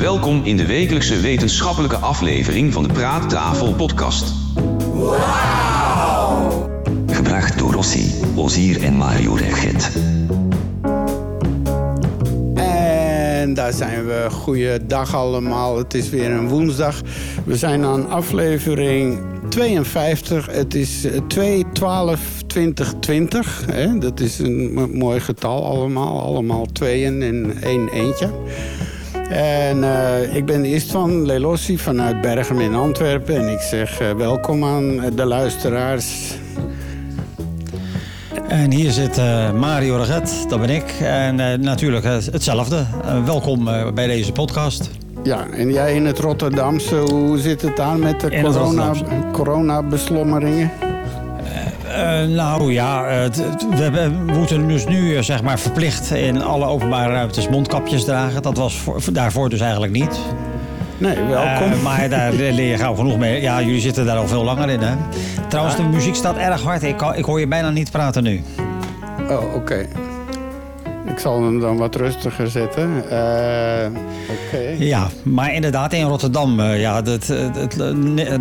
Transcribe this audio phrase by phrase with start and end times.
[0.00, 4.32] Welkom in de wekelijkse wetenschappelijke aflevering van de Praattafel podcast.
[7.06, 9.92] Gebracht door Rossi, Ozier en Mario Regget.
[12.54, 14.26] En daar zijn we.
[14.30, 15.78] Goeiedag allemaal.
[15.78, 17.00] Het is weer een woensdag.
[17.44, 20.46] We zijn aan aflevering 52.
[20.50, 23.98] Het is 2 12 2020 hè?
[23.98, 26.20] Dat is een mo- mooi getal allemaal.
[26.22, 28.30] Allemaal tweeën en één eentje.
[29.30, 33.36] En eh, ik ben Istvan Lelossi vanuit Bergen in Antwerpen.
[33.36, 36.34] En ik zeg eh, welkom aan de luisteraars.
[38.48, 40.84] En hier zit eh, Mario Reget, dat ben ik.
[41.00, 42.84] En eh, natuurlijk eh, hetzelfde.
[43.04, 44.90] Eh, welkom eh, bij deze podcast.
[45.22, 48.52] Ja, en jij in het Rotterdamse, hoe zit het aan met de corona,
[49.32, 50.89] Rotterdamse.
[51.94, 56.66] Eh, nou ja, eh, het- we, moeten dus nu eh, zeg maar verplicht in alle
[56.66, 58.42] openbare ruimtes mondkapjes dragen.
[58.42, 60.18] Dat was voor, voor- daarvoor dus eigenlijk niet.
[60.98, 61.82] Nee, welkom.
[61.82, 63.40] Maar daar leer je gauw genoeg mee.
[63.42, 64.94] Ja, jullie zitten daar al veel langer in, hè?
[65.48, 66.82] Trouwens, de muziek staat erg hard.
[66.82, 68.42] Ik, ik hoor je bijna niet praten nu.
[69.28, 69.86] Oh, oké.
[71.20, 73.10] Zal hem dan wat rustiger zetten.
[73.10, 74.78] Eh.
[74.78, 77.72] Ja, maar inderdaad, in Rotterdam, eh, ja, dat, het-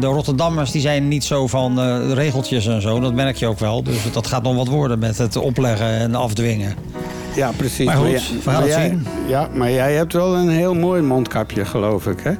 [0.01, 2.99] de Rotterdammers die zijn niet zo van eh, regeltjes en zo.
[2.99, 3.83] Dat merk je ook wel.
[3.83, 6.75] Dus dat gaat nog wat worden met het opleggen en afdwingen.
[7.35, 7.85] Ja, precies.
[7.85, 9.05] Maar goed, we gaan het zien.
[9.27, 12.31] Ja, maar jij hebt wel een heel mooi mondkapje, geloof ik, hè?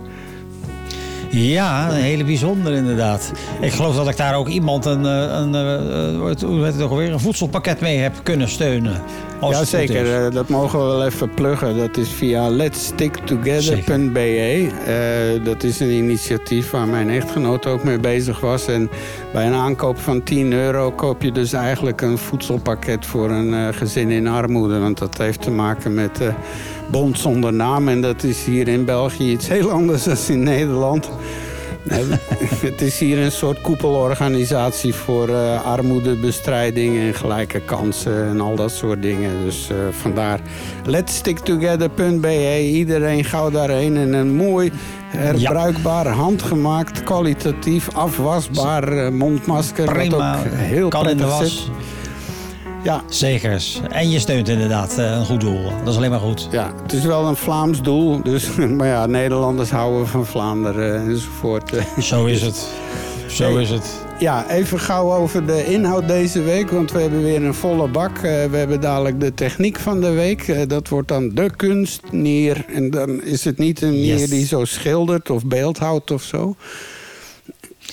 [1.32, 3.32] Ja, een hele bijzonder inderdaad.
[3.62, 6.82] Ik geloof dat ik daar ook iemand een, eh, een, eh, eh, hoe heet het
[6.82, 9.02] ook alweer, een voedselpakket mee heb kunnen steunen.
[9.40, 10.12] Als Jazeker, is.
[10.28, 11.78] eh, dat mogen we wel even pluggen.
[11.78, 14.68] Dat is via letsticktogether.be.
[14.86, 18.67] Eh dat is een initiatief waar mijn echtgenoot ook mee bezig was.
[18.67, 18.90] En
[19.34, 23.67] bij een aankoop van 10 euro koop je dus eigenlijk een voedselpakket voor een eh,
[23.72, 24.80] gezin in armoede.
[24.80, 26.28] Want dat heeft te maken met eh
[26.92, 27.88] Bond zonder naam.
[27.88, 31.10] En dat is hier in België iets heel anders dan in Nederland.
[32.70, 38.72] Het is hier een soort koepelorganisatie voor eh, armoedebestrijding en gelijke kansen en al dat
[38.72, 39.44] soort dingen.
[39.45, 40.39] Dus eh, vandaar
[40.86, 42.60] letsticktogether.be.
[42.62, 44.72] Iedereen gauw daarheen en een mooi,
[45.08, 49.86] herbruikbaar, handgemaakt, kwalitatief, afwasbaar eh, mondmasker.
[49.86, 51.66] wat Prima, ook heel kan in de prettig was.
[51.66, 51.72] zit.
[52.84, 53.82] Ja, Zekers.
[53.90, 55.64] En je steunt inderdaad eh, een goed doel.
[55.84, 56.48] Dat is alleen maar goed.
[56.52, 58.22] ja, het is wel een Vlaams doel.
[58.23, 61.72] Dus, maar ja, Nederlanders houden van Vlaanderen enzovoort.
[62.00, 62.68] Zo is het.
[63.28, 63.92] Zo is het.
[64.20, 68.16] Ja, even gauw over de inhoud deze week, want we hebben weer een volle bak.
[68.18, 70.48] Eh, we hebben dadelijk de techniek van de week.
[70.48, 72.66] Eh, dat wordt dan de kunstnier.
[72.73, 74.30] En dan is het niet een nier Yes.
[74.30, 76.56] die zo schildert of beeldhoudt of zo.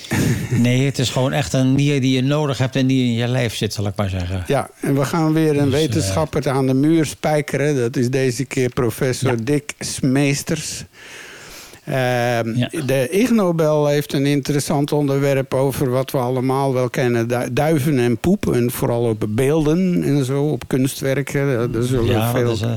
[0.50, 3.26] Nee, het is gewoon echt een nier die je nodig hebt en die in je
[3.28, 4.44] lijf zit, zal ik maar zeggen.
[4.46, 7.76] Ja, en we gaan weer een Dus, eh, wetenschapper aan de muur spijkeren.
[7.76, 9.36] Dat is deze keer professor Ja.
[9.44, 10.84] Dick Smeesters.
[11.84, 12.70] Ehm, Ja.
[12.86, 17.28] De Ig Nobel heeft een interessant onderwerp over wat we allemaal wel kennen.
[17.28, 18.52] Du- Duiven en poep.
[18.54, 21.72] En vooral op beelden en zo, op kunstwerken.
[21.72, 22.74] Daar zullen Ja, veel is, eh,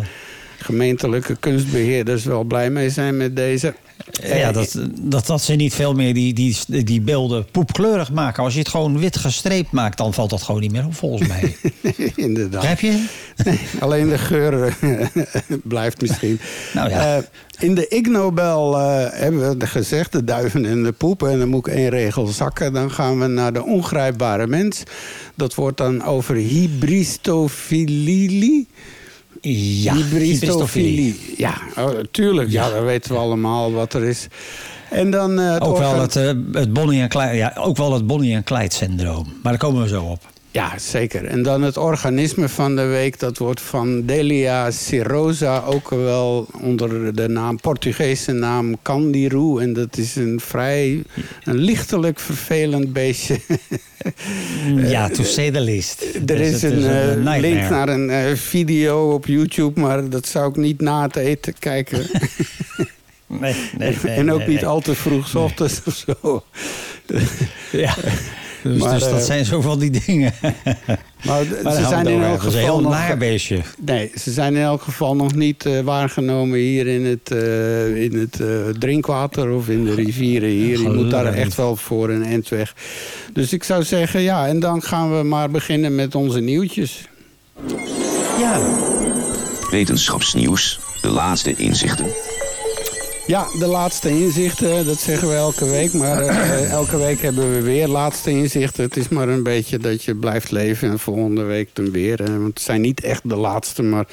[0.58, 3.74] gemeentelijke kunstbeheerders wel blij mee zijn met deze.
[4.12, 8.44] Ja, dat, dat, dat ze niet veel meer die, die, die beelden poepkleurig maken.
[8.44, 11.28] Als je het gewoon wit gestreept maakt, dan valt dat gewoon niet meer op, volgens
[11.28, 11.56] mij.
[12.16, 12.62] Inderdaad.
[12.62, 13.06] Begrijp je?
[13.80, 15.08] Alleen de geur eh,
[15.64, 16.40] blijft misschien.
[16.74, 17.18] Nou ja.
[17.18, 17.24] Eh,
[17.60, 21.32] in de Ig Nobel eh, hebben we gezegd, de duiven en de poepen.
[21.32, 22.74] En dan moet ik één regel zakken.
[22.74, 24.84] Dan gaan we naar de ongrijpbare mens.
[25.36, 28.68] Dat wordt dan over hybristofilie.
[29.42, 31.20] Ja, Hybristofilie.
[31.38, 32.50] Ja, oh, tuurlijk.
[32.50, 34.28] Ja, dat weten we allemaal wat er is.
[34.90, 37.94] En dan eh, het Ook wel het, eh, het Bonnie en Clyde, ja, ook wel
[37.94, 39.26] het Bonnie en Clyde syndroom.
[39.44, 40.22] Maar daar komen we zo op.
[40.52, 41.26] Ja, zeker.
[41.26, 43.20] En dan het organisme van de week.
[43.20, 49.62] Dat wordt van Delia cirrhosa, ook wel onder de naam, Portugese naam Candiru.
[49.62, 51.04] En dat is een vrij,
[51.44, 53.40] een lichtelijk vervelend beestje.
[54.76, 56.02] ja, to say the least.
[56.14, 57.40] er Dus is een, eh, nightmare.
[57.42, 61.54] link naar een eh, video op YouTube, maar dat zou ik niet na het eten
[61.60, 62.06] kijken.
[63.40, 66.44] Nee, nee, nee, en ook nee, niet al te vroeg 's ochtends of zo.
[67.72, 67.96] Ja.
[68.64, 70.34] Dus, Maar, dus dat eh, zijn zo van die dingen.
[71.26, 72.92] Maar, ze zijn in het elk geval heel nog...
[72.92, 73.62] naar beestje.
[73.86, 78.18] Nee, ze zijn in elk geval nog niet eh, waargenomen hier in het, eh, in
[78.18, 78.48] het eh,
[78.80, 80.82] drinkwater of in de rivieren hier.
[80.82, 82.76] Je moet daar echt wel voor een end weg.
[83.34, 87.08] Dus ik zou zeggen, ja, en dan gaan we maar beginnen met onze nieuwtjes.
[88.40, 88.60] Ja.
[89.72, 92.06] Wetenschapsnieuws, de laatste inzichten.
[93.30, 95.94] Ja, de laatste inzichten, dat zeggen we elke week.
[95.94, 98.84] Maar eh, elke week hebben we weer laatste inzichten.
[98.84, 102.24] Het is maar een beetje dat je blijft leven en volgende week dan weer.
[102.24, 104.06] eh, want het zijn niet echt de laatste, maar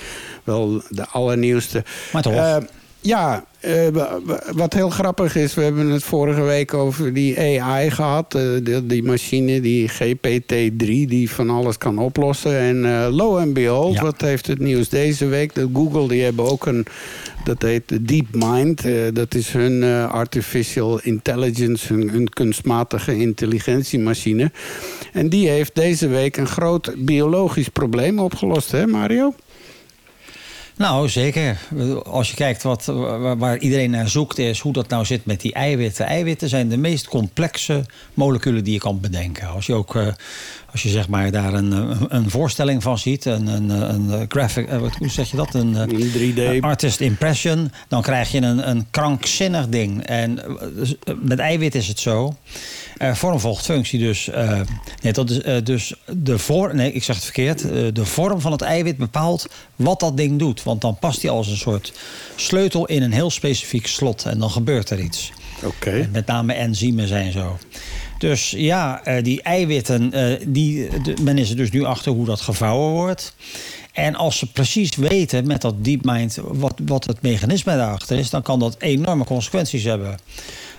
[0.44, 1.84] wel de allernieuwste.
[2.12, 2.32] Maar toch.
[2.32, 2.56] Eh,
[3.06, 3.86] Ja, uh,
[4.52, 8.34] wat heel grappig is, we hebben het vorige week over die AI gehad.
[8.34, 12.58] Uh, die, die, machine, die GPT-3, die van alles kan oplossen.
[12.58, 14.02] En uh, lo en behold, ja.
[14.02, 15.54] wat heeft het nieuws deze week?
[15.54, 16.86] De Google, die hebben ook een,
[17.44, 18.82] dat heet DeepMind.
[19.12, 24.50] dat is hun artificial intelligence, hun, hun kunstmatige intelligentiemachine.
[25.12, 29.34] En die heeft deze week een groot biologisch probleem opgelost, hè Mario?
[30.76, 31.58] Nou, zeker.
[32.04, 32.84] Als je kijkt wat,
[33.38, 36.06] waar iedereen naar zoekt, is hoe dat nou zit met die eiwitten.
[36.06, 37.84] Eiwitten zijn de meest complexe
[38.14, 39.48] moleculen die je kan bedenken.
[39.48, 40.06] Als je ook uh,
[40.76, 44.78] als je zeg maar daar een, een voorstelling van ziet, een, een, een graphic, eh,
[44.78, 45.54] hoe zeg je dat?
[45.54, 45.74] Een,
[46.12, 46.38] 3D.
[46.38, 50.06] Eh, artist impression, dan krijg je een, een krankzinnig ding.
[50.06, 50.40] En
[51.20, 52.36] met eiwit is het zo.
[52.98, 53.98] Uh, vorm volgt functie.
[53.98, 54.60] Dus, uh,
[55.02, 57.62] nee, dat is, uh, dus de voor, nee, ik zeg het verkeerd.
[57.94, 59.46] de vorm van het eiwit bepaalt
[59.76, 60.62] wat dat ding doet.
[60.62, 61.92] Want dan past hij als een soort
[62.34, 64.24] sleutel in een heel specifiek slot.
[64.24, 65.32] En dan gebeurt er iets.
[65.62, 66.08] Oké.
[66.12, 67.58] Met name enzymen zijn zo.
[68.18, 70.12] Dus ja, die eiwitten,
[70.46, 70.88] die,
[71.22, 73.34] men is er dus nu achter hoe dat gevouwen wordt.
[73.92, 78.42] En als ze precies weten met dat DeepMind wat, wat het mechanisme daarachter is, dan
[78.42, 80.18] kan dat enorme consequenties hebben.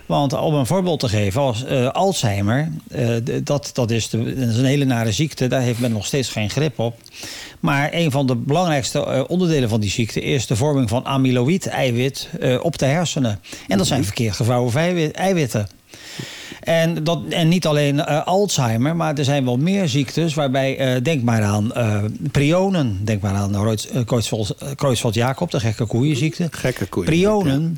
[0.05, 3.09] Want om een voorbeeld te geven, als uh, Alzheimer, uh,
[3.43, 6.29] dat, dat, is de, dat is een hele nare ziekte, daar heeft men nog steeds
[6.29, 6.99] geen grip op.
[7.59, 12.29] Maar een van de belangrijkste uh, onderdelen van die ziekte is de vorming van amyloïd-eiwit
[12.61, 13.39] op de hersenen.
[13.67, 14.07] En dat zijn mhm.
[14.07, 15.67] verkeerd gevouwen eiwitten.
[16.59, 21.23] En, dat, en niet alleen Alzheimer, maar er zijn wel meer ziektes waarbij, uh, denk
[21.23, 23.77] maar aan uh, prionen, denk maar aan
[24.75, 26.47] Kreutzfeldt-Jacob, de gekke koeienziekte.
[26.51, 27.09] Gekke koeien.
[27.09, 27.77] Prionen.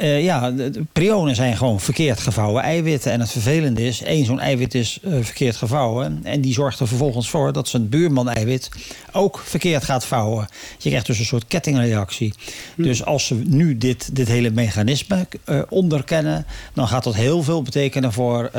[0.00, 3.12] Uh, ja, de prionen zijn gewoon verkeerd gevouwen eiwitten.
[3.12, 6.20] En het vervelende is, één zo'n eiwit is uh, verkeerd gevouwen.
[6.22, 8.68] En die zorgt er vervolgens voor dat zijn buurman-eiwit
[9.12, 10.48] ook verkeerd gaat vouwen.
[10.78, 12.34] Je krijgt dus een soort kettingreactie.
[12.74, 12.82] Hm.
[12.82, 16.46] Dus als ze nu dit, dit hele mechanisme uh, onderkennen...
[16.72, 18.50] dan gaat dat heel veel betekenen voor,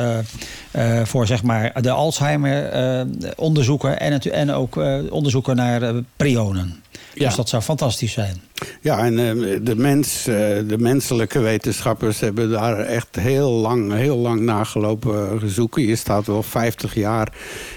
[1.04, 4.00] voor zeg maar de Alzheimer-onderzoeken...
[4.00, 4.76] en, en ook
[5.10, 6.81] onderzoeken naar prionen.
[7.14, 7.26] Ja.
[7.26, 8.42] Dus dat zou fantastisch zijn.
[8.80, 10.34] Ja, en uh, de, mens, uh,
[10.68, 15.86] de menselijke wetenschappers hebben daar echt heel lang, heel lang nagelopen gezoeken.
[15.86, 17.32] Je staat wel 50 jaar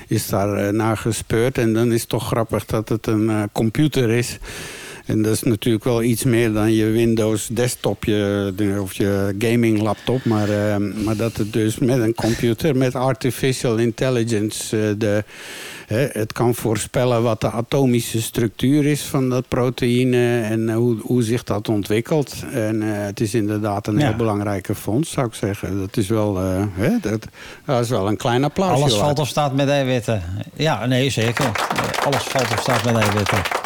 [0.08, 1.58] is daar uh, naar gespeurd.
[1.58, 4.38] En dan is het toch grappig dat het een computer is.
[5.06, 10.26] En dat is natuurlijk wel iets meer dan je Windows desktopje of je gaming laptop.
[10.26, 15.24] Maar, maar dat het dus met een computer, met artificial intelligence, de
[15.88, 21.24] het kan voorspellen wat de atomische structuur is van dat proteïne en eh, hoe, hoe
[21.24, 22.36] zich dat ontwikkelt.
[22.52, 25.80] En uh, het is inderdaad een heel belangrijke fonds, zou ik zeggen.
[25.80, 26.64] Dat is wel, uh,
[27.02, 27.28] dat,
[27.66, 28.82] dat, is wel een klein applaus.
[28.82, 30.22] Alles valt of staat met eiwitten.
[30.54, 31.52] Ja, nee, zeker.
[32.06, 33.65] Alles valt of staat met eiwitten.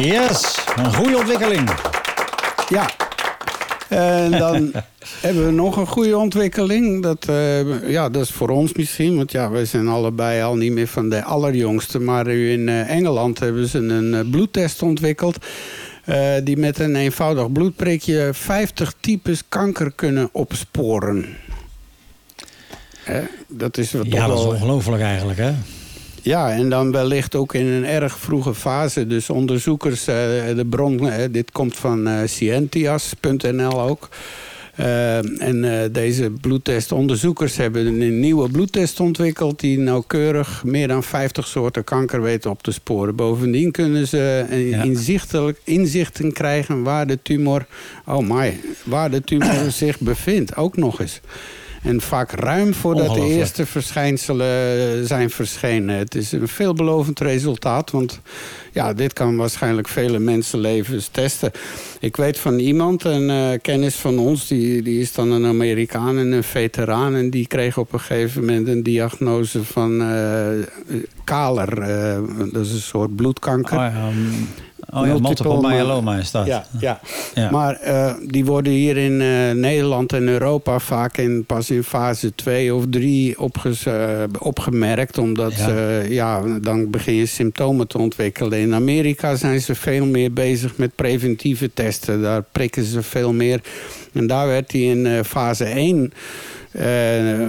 [0.00, 1.70] Yes, een goede ontwikkeling.
[2.68, 2.90] Ja,
[3.88, 4.72] en dan
[5.22, 7.02] hebben we nog een goede ontwikkeling.
[7.02, 9.16] Dat, uh, ja, dat is voor ons misschien.
[9.16, 11.98] Want ja, wij zijn allebei al niet meer van de allerjongste.
[11.98, 15.46] Maar in uh, Engeland hebben ze een uh, bloedtest ontwikkeld.
[16.44, 21.26] die met een eenvoudig bloedprikje 50 types kanker kunnen opsporen.
[23.48, 25.52] Dat is wat ja, dat is ongelooflijk eigenlijk, hè?
[26.24, 29.06] Ja, en dan wellicht ook in een erg vroege fase.
[29.06, 34.08] Dus onderzoekers, de bron, dit komt van Scientias.nl ook.
[34.80, 39.60] Uh, en uh, deze bloedtestonderzoekers hebben een nieuwe bloedtest ontwikkeld...
[39.60, 43.16] die nauwkeurig meer dan 50 soorten kanker weten op te sporen.
[43.16, 44.46] Bovendien kunnen ze
[44.82, 47.66] inzichtelijk, inzichten krijgen waar de tumor...
[48.06, 51.20] oh my, waar de tumor zich bevindt, ook nog eens.
[51.84, 55.96] En vaak ruim voordat de eerste verschijnselen zijn verschenen.
[55.96, 58.20] Het is een veelbelovend resultaat, want
[58.72, 61.50] ja, dit kan waarschijnlijk vele mensenlevens testen.
[62.00, 66.18] Ik weet van iemand, een uh, kennis van ons, die, die is dan een Amerikaan
[66.18, 67.14] en een veteraan.
[67.14, 70.48] En die kreeg op een gegeven moment een diagnose van uh,
[71.24, 71.78] kaler.
[71.78, 73.76] Uh, dat is een soort bloedkanker.
[73.76, 74.48] Oh ja, um...
[74.94, 76.46] Oh ja, multiple myeloma is dat.
[76.46, 77.00] Ja, ja.
[77.34, 77.50] ja.
[77.50, 82.34] maar uh, die worden hier in uh, Nederland en Europa vaak in, pas in fase
[82.34, 85.18] 2 of 3 opges, uh, opgemerkt.
[85.18, 86.00] Omdat ja.
[86.00, 88.58] ja, dan begin je symptomen te ontwikkelen.
[88.58, 92.22] In Amerika zijn ze veel meer bezig met preventieve testen.
[92.22, 93.60] Daar prikken ze veel meer.
[94.12, 96.12] En daar werd hij in fase 1
[96.80, 97.48] uh,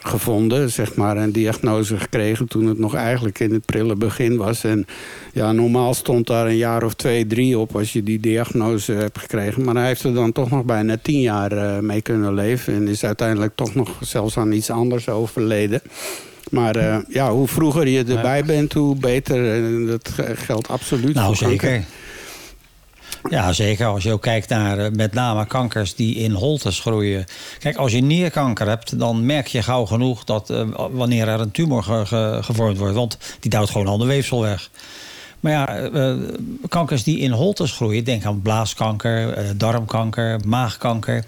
[0.00, 4.64] gevonden, zeg maar, een diagnose gekregen toen het nog eigenlijk in het prille begin was.
[4.64, 4.86] En
[5.32, 9.18] ja, normaal stond daar een jaar of twee, drie op als je die diagnose hebt
[9.18, 9.64] gekregen.
[9.64, 12.88] Maar hij heeft er dan toch nog bijna tien jaar uh, mee kunnen leven en
[12.88, 15.82] is uiteindelijk toch nog zelfs aan iets anders overleden.
[16.50, 19.52] Maar uh, ja, hoe vroeger je erbij bent, hoe beter.
[19.52, 21.84] En dat geldt absoluut nou, zeker.
[23.30, 23.86] Ja, zeker.
[23.86, 27.24] Als je ook kijkt naar uh, met name kankers die in holtes groeien.
[27.58, 31.50] Kijk, als je nierkanker hebt, dan merk je gauw genoeg dat uh, wanneer er een
[31.50, 32.94] tumor ge ge gevormd wordt.
[32.94, 34.70] Want die duwt gewoon al de weefsel weg.
[35.40, 36.14] Maar ja, uh,
[36.68, 41.24] kankers die in holtes groeien, denk aan blaaskanker, darmkanker, maagkanker.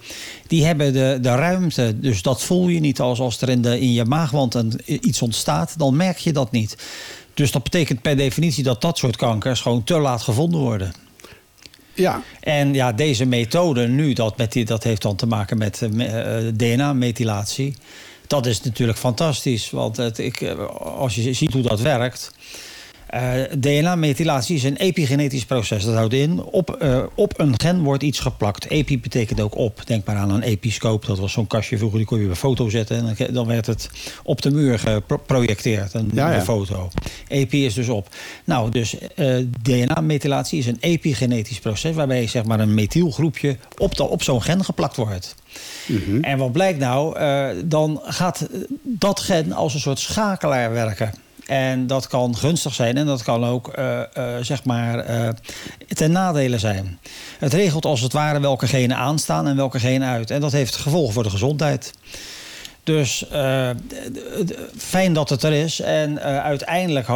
[0.47, 1.99] Die hebben de, de ruimte.
[2.01, 5.23] Dus dat voel je niet als, als er in, de, in je maagwand een, iets
[5.23, 5.79] ontstaat.
[5.79, 6.77] Dan merk je dat niet.
[7.35, 11.04] Dus dat betekent per definitie dat dat soort kankers gewoon te laat gevonden worden.
[11.95, 12.23] Ja.
[12.41, 16.37] En ja, deze methode nu, dat, met die, dat heeft dan te maken met uh,
[16.55, 17.77] DNA-methylatie.
[18.27, 19.71] Dat is natuurlijk fantastisch.
[19.71, 20.43] Want ik,
[20.79, 22.33] als je ziet hoe dat werkt.
[23.15, 23.21] Uh,
[23.59, 25.85] DNA-methylatie is een epigenetisch proces.
[25.85, 28.71] Dat houdt in, op, uh, op een gen wordt iets geplakt.
[28.71, 29.87] Epi betekent ook op.
[29.87, 31.07] Denk maar aan een episcoop.
[31.07, 33.17] Dat was zo'n kastje vroeger, die kon je op een foto zetten.
[33.17, 33.91] En dan werd het
[34.23, 36.37] op de muur geprojecteerd, een, ja, ja.
[36.37, 36.91] een foto.
[37.29, 38.09] Epi is dus op.
[38.45, 41.95] Nou, dus uh, DNA-methylatie is een epigenetisch proces...
[41.95, 45.35] waarbij zeg maar, een methylgroepje op, op zo'n gen geplakt wordt.
[45.87, 46.23] -hmm.
[46.23, 47.19] En wat blijkt nou?
[47.67, 48.49] dan gaat
[48.83, 51.24] dat gen als een soort schakelaar werken...
[51.47, 55.29] En dat kan gunstig zijn en dat kan ook uh, uh, zeg maar uh,
[55.89, 56.99] ten nadele zijn.
[57.39, 60.31] Het regelt als het ware welke genen aanstaan en welke genen uit.
[60.31, 61.93] En dat heeft gevolgen voor de gezondheid.
[62.85, 63.25] Dus
[64.77, 65.81] fijn dat het er is.
[65.81, 67.09] En uiteindelijk,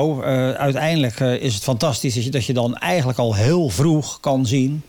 [0.56, 4.82] uiteindelijk is het fantastisch dat je, dat je dan eigenlijk al heel vroeg kan zien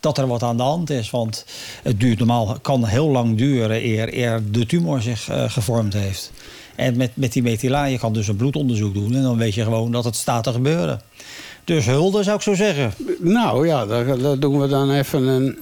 [0.00, 1.10] dat er wat aan de hand is.
[1.10, 1.44] Want
[1.82, 6.32] het duurt normaal, kan heel lang duren eer, eer de tumor zich gevormd heeft.
[6.76, 9.14] En met, met die methyla, je kan dus een bloedonderzoek doen...
[9.14, 11.00] en dan weet je gewoon dat het staat te gebeuren.
[11.64, 12.92] Dus hulde, zou ik zo zeggen.
[13.18, 15.58] Nou ja, daar doen we dan even een...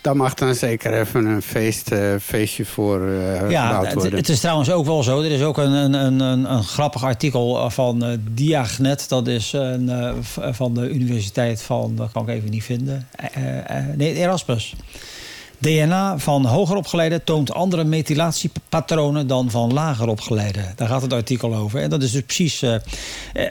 [0.00, 4.40] Daar mag dan zeker even een feest, uh, feestje voor uh, ja, het, het, is
[4.40, 5.22] trouwens ook wel zo.
[5.22, 9.08] Er is ook een, een, een, een grappig artikel van uh, Diagnet.
[9.08, 9.90] Dat is een,
[10.50, 11.96] van de universiteit van...
[11.96, 13.08] Dat kan ik even niet vinden.
[13.96, 14.74] nee, Erasmus.
[15.58, 20.72] DNA van hoger opgeleiden toont andere methylatiepatronen dan van lager opgeleiden.
[20.76, 21.80] Daar gaat het artikel over.
[21.80, 22.62] En dat is dus precies.
[22.62, 22.74] Uh,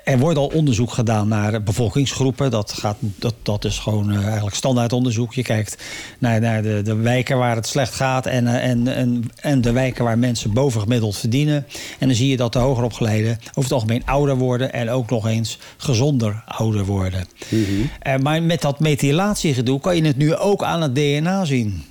[0.04, 2.52] er wordt al onderzoek gedaan naar bevolkingsgroepen.
[2.52, 5.34] Dat, gaat, dat, dat is gewoon uh, eigenlijk standaard onderzoek.
[5.34, 5.84] Je kijkt
[6.20, 9.72] naar, naar de, de wijken waar het slecht gaat en, uh, en, en, en de
[9.72, 11.66] wijken waar mensen bovengemiddeld verdienen.
[12.00, 15.10] En dan zie je dat de hoger opgeleiden over het algemeen ouder worden en ook
[15.10, 17.28] nog eens gezonder ouder worden.
[17.50, 18.22] Mm -hmm.
[18.22, 21.84] maar met dat methylatiegedoe kan je het nu ook aan het DNA zien.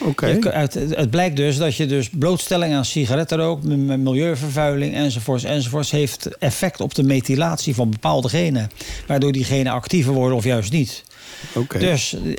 [0.00, 0.38] Okay.
[0.40, 6.80] Het, het, blijkt dus dat je dus blootstelling aan sigarettenrook, milieuvervuiling enzovoorts enzovoorts heeft effect
[6.80, 8.70] op de methylatie van bepaalde genen,
[9.06, 11.04] waardoor die genen actiever worden of juist niet.
[11.54, 11.80] Okay.
[11.80, 12.38] Dus, uh,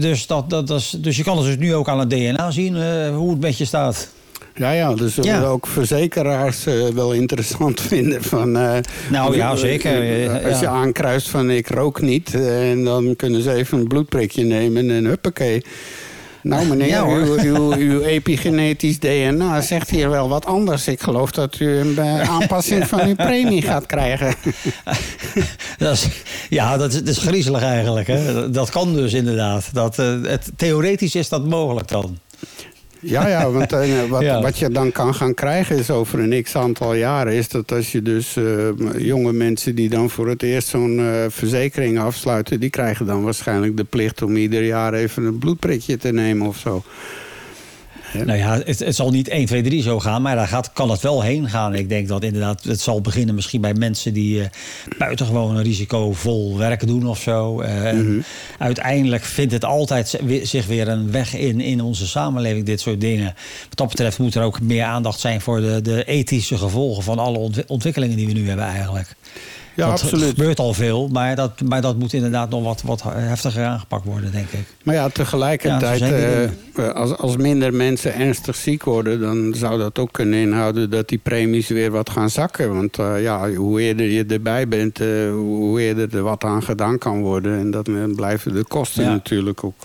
[0.00, 2.50] dus, dat, dat, dat is, dus je kan het dus nu ook aan het DNA
[2.50, 4.08] zien uh, hoe het met je staat.
[4.54, 5.44] Ja, ja, dus zullen ja.
[5.44, 8.22] ook verzekeraars uh, wel interessant vinden.
[8.22, 8.76] Van, uh,
[9.10, 10.30] nou ja, zeker.
[10.48, 14.90] Als je aankruist van ik rook niet, en dan kunnen ze even een bloedprikje nemen
[14.90, 15.62] en huppakee.
[16.44, 20.88] Nou meneer, ja, uw, uw, uw, epigenetisch DNA zegt hier wel wat anders.
[20.88, 22.00] Ik geloof dat u een
[22.36, 24.34] aanpassing van uw premie gaat krijgen.
[25.78, 26.08] dat is,
[26.48, 28.06] ja, dat is, dat is griezelig eigenlijk.
[28.06, 28.50] Hè?
[28.50, 29.68] Dat kan dus inderdaad.
[29.72, 32.18] Dat, uh, het, theoretisch is dat mogelijk dan.
[33.04, 34.40] Ja, ja, want uh, wat, ja.
[34.40, 37.32] wat je dan kan gaan krijgen is over een x aantal jaren...
[37.32, 41.24] is dat als je dus uh, jonge mensen die dan voor het eerst zo'n uh,
[41.28, 42.60] verzekering afsluiten...
[42.60, 46.56] die krijgen dan waarschijnlijk de plicht om ieder jaar even een bloedprikje te nemen of
[46.56, 46.82] zo.
[48.14, 50.90] Nou ja, het, het, zal niet 1, 2, 3 zo gaan, maar daar gaat, kan
[50.90, 51.74] het wel heen gaan.
[51.74, 54.44] Ik denk dat inderdaad, het zal beginnen misschien bij mensen die uh,
[54.98, 57.62] buitengewoon risicovol werk doen of zo.
[57.62, 58.24] Uh, mm -hmm.
[58.58, 63.34] Uiteindelijk vindt het altijd zich weer een weg in, in onze samenleving, dit soort dingen.
[63.68, 67.18] Wat dat betreft moet er ook meer aandacht zijn voor de, de ethische gevolgen van
[67.18, 69.16] alle ont ontwikkelingen die we nu hebben eigenlijk.
[69.74, 70.28] Ja, dat absoluut.
[70.28, 74.32] gebeurt al veel, maar dat, maar dat moet inderdaad nog wat, wat heftiger aangepakt worden,
[74.32, 74.66] denk ik.
[74.82, 79.20] Maar ja, tegelijkertijd, ja, uh, als, als minder mensen ernstig ziek worden...
[79.20, 82.74] dan zou dat ook kunnen inhouden dat die premies weer wat gaan zakken.
[82.74, 86.98] Want uh, ja, hoe eerder je erbij bent, uh, hoe eerder er wat aan gedaan
[86.98, 87.58] kan worden.
[87.58, 89.10] En dan blijven de kosten ja.
[89.10, 89.84] natuurlijk ook...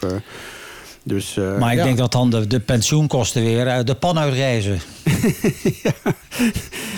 [1.09, 1.83] Dus, uh, maar ik ja.
[1.83, 4.79] denk dat dan de, de pensioenkosten weer uh, de pan uitreizen.
[5.83, 5.91] ja.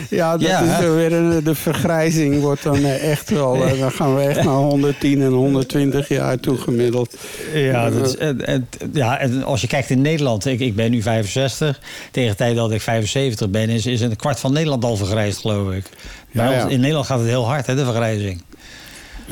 [0.09, 0.93] ja, dat ja, is hè?
[0.93, 3.57] weer een, de vergrijzing wordt dan echt wel.
[3.79, 7.17] dan gaan we echt naar 110 en 120 jaar toe gemiddeld.
[7.53, 10.91] Ja, dat is, en, en, ja, en als je kijkt in Nederland, ik, ik ben
[10.91, 11.79] nu 65.
[12.11, 15.39] Tegen de tijd dat ik 75 ben, is, is een kwart van Nederland al vergrijsd,
[15.39, 15.85] geloof ik.
[16.31, 18.41] Ja, in Nederland gaat het heel hard, hè, de vergrijzing.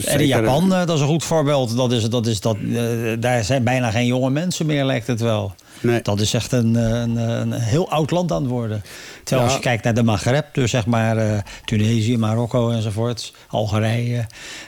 [0.05, 1.75] En in Japan, dat is een goed voorbeeld.
[1.75, 2.57] Dat is, dat is, dat,
[3.19, 5.53] daar zijn bijna geen jonge mensen meer, lijkt het wel.
[5.81, 6.01] Nee.
[6.01, 8.83] Dat is echt een, een, een, heel oud land aan het worden.
[9.23, 14.25] Terwijl als je kijkt naar de Maghreb, dus zeg maar uh, Tunesië, Marokko enzovoort, Algerije.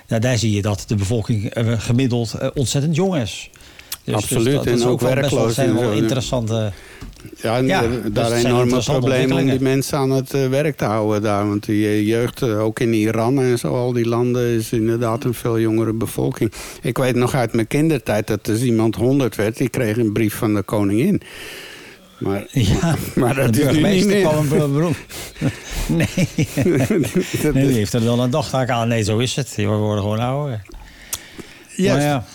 [0.07, 3.49] Nou, daar zie je dat de bevolking uh, gemiddeld uh, ontzettend jong is.
[4.03, 5.53] Dus, Absoluut, dus dat, en ook werkloos.
[5.53, 6.71] zijn wel interessante...
[7.35, 11.47] Ja, ja daar enorme problemen om die mensen aan het werk te houden daar.
[11.47, 15.59] Want die jeugd, ook in Iran en zo, al die landen, is inderdaad een veel
[15.59, 16.51] jongere bevolking.
[16.81, 20.35] Ik weet nog uit mijn kindertijd dat als iemand 100 werd, die kreeg een brief
[20.35, 21.21] van de koningin.
[22.21, 24.33] Maar, ja, maar dat de is niet meer.
[24.33, 24.95] een beroep.
[25.87, 26.07] nee.
[27.53, 28.87] nee, die heeft er dan een dagtaak aan.
[28.87, 29.53] Nee, zo is het.
[29.55, 30.61] Die worden gewoon ouder.
[31.75, 32.25] Ja.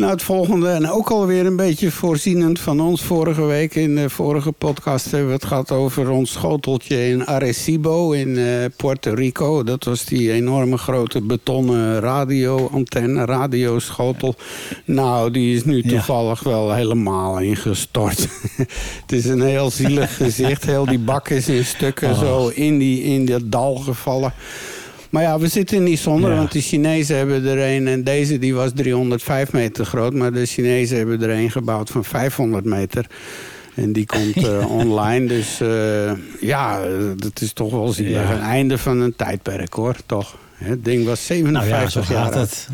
[0.00, 3.02] Nou, het volgende, en ook alweer een beetje voorzienend van ons.
[3.02, 8.12] Vorige week in de vorige podcast hebben we het gehad over ons schoteltje in Arecibo
[8.12, 9.62] in uh, Puerto Rico.
[9.62, 14.34] Dat was die enorme grote betonnen radioantenne, radioschotel.
[14.84, 18.28] Nou, die is nu toevallig wel helemaal ingestort.
[19.02, 20.64] het is een heel zielig gezicht.
[20.64, 22.18] Heel die bak is in stukken oh.
[22.18, 24.32] zo in, die, in dat dal gevallen.
[25.10, 27.88] Maar ja, we zitten niet zonder, want de Chinezen hebben er een...
[27.88, 30.14] en deze die was 305 meter groot...
[30.14, 33.06] maar de Chinezen hebben er een gebouwd van 500 meter...
[33.74, 35.26] En die komt uh, online.
[35.26, 36.80] Dus uh, ja,
[37.16, 38.22] dat is toch wel zielig.
[38.22, 38.32] Ja.
[38.32, 40.36] Een einde van een tijdperk hoor, toch.
[40.54, 42.40] Het ding was 57 nou ja, jaar.
[42.40, 42.68] Het.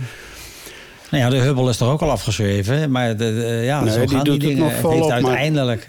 [1.10, 2.90] Nou ja, de Hubble is toch ook al afgeschreven.
[2.90, 4.64] Maar de, ja, nee, zo die gaan doet die dingen.
[4.64, 5.86] Het nog volop, uiteindelijk...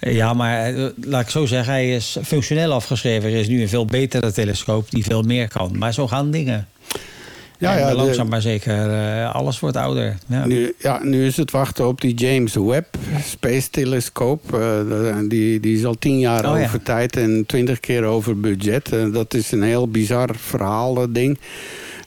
[0.00, 3.30] Ja, maar eh, laat ik zo zeggen, hij is functioneel afgeschreven.
[3.30, 5.78] Er is nu een veel betere telescoop die veel meer kan.
[5.78, 6.68] Maar zo gaan dingen.
[7.58, 8.90] Ja, ja, langzaam maar zeker.
[8.90, 10.16] Uh, alles wordt ouder.
[10.26, 10.46] Ja.
[10.46, 14.58] Nu, ja, nu is het wachten op die James Webb Space Telescope.
[14.58, 18.92] Uh, die, die is al tien jaar oh, over tijd en twintig keer over budget.
[18.92, 21.38] Uh, dat is een heel bizar verhaal, dat ding.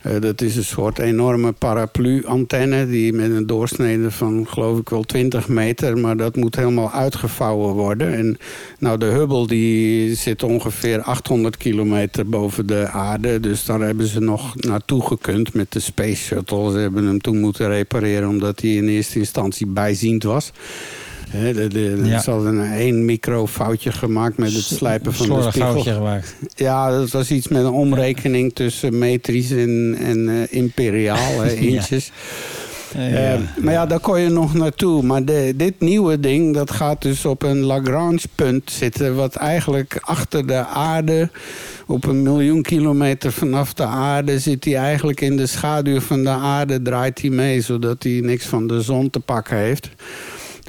[0.06, 2.88] Uh, dat is een soort enorme paraplu-antenne...
[2.88, 5.98] die met een doorsnede van, geloof ik wel, 20 meter...
[5.98, 8.14] maar dat moet helemaal uitgevouwen worden.
[8.14, 8.38] En
[8.80, 13.40] nou, de Hubble die zit ongeveer 800 kilometer boven de aarde...
[13.40, 16.72] dus daar hebben ze nog naartoe gekund met de Space Shuttle.
[16.72, 18.30] Ze hebben hem toen moeten repareren...
[18.30, 20.52] omdat hij in eerste instantie bijziend was...
[21.30, 22.20] He, de, de, ja.
[22.20, 25.72] Ze hadden een één microfoutje gemaakt met het slijpen van de spiegel.
[25.72, 26.36] foutje gemaakt.
[26.56, 32.12] Ja, dat was iets met een omrekening tussen metrisch en, en uh, imperiaal, hè, inches.
[32.94, 33.08] Ja.
[33.08, 35.04] Ja, uh, maar ja, daar kon je nog naartoe.
[35.04, 39.16] Maar de, dit nieuwe ding, dat gaat dus op een Lagrange-punt zitten...
[39.16, 41.30] wat eigenlijk achter de aarde,
[41.88, 44.40] op een miljoen kilometer vanaf de aarde...
[44.40, 47.62] zit hij eigenlijk in de schaduw van de aarde, draait hij mee...
[47.62, 49.90] zodat hij niks van de zon te pakken heeft.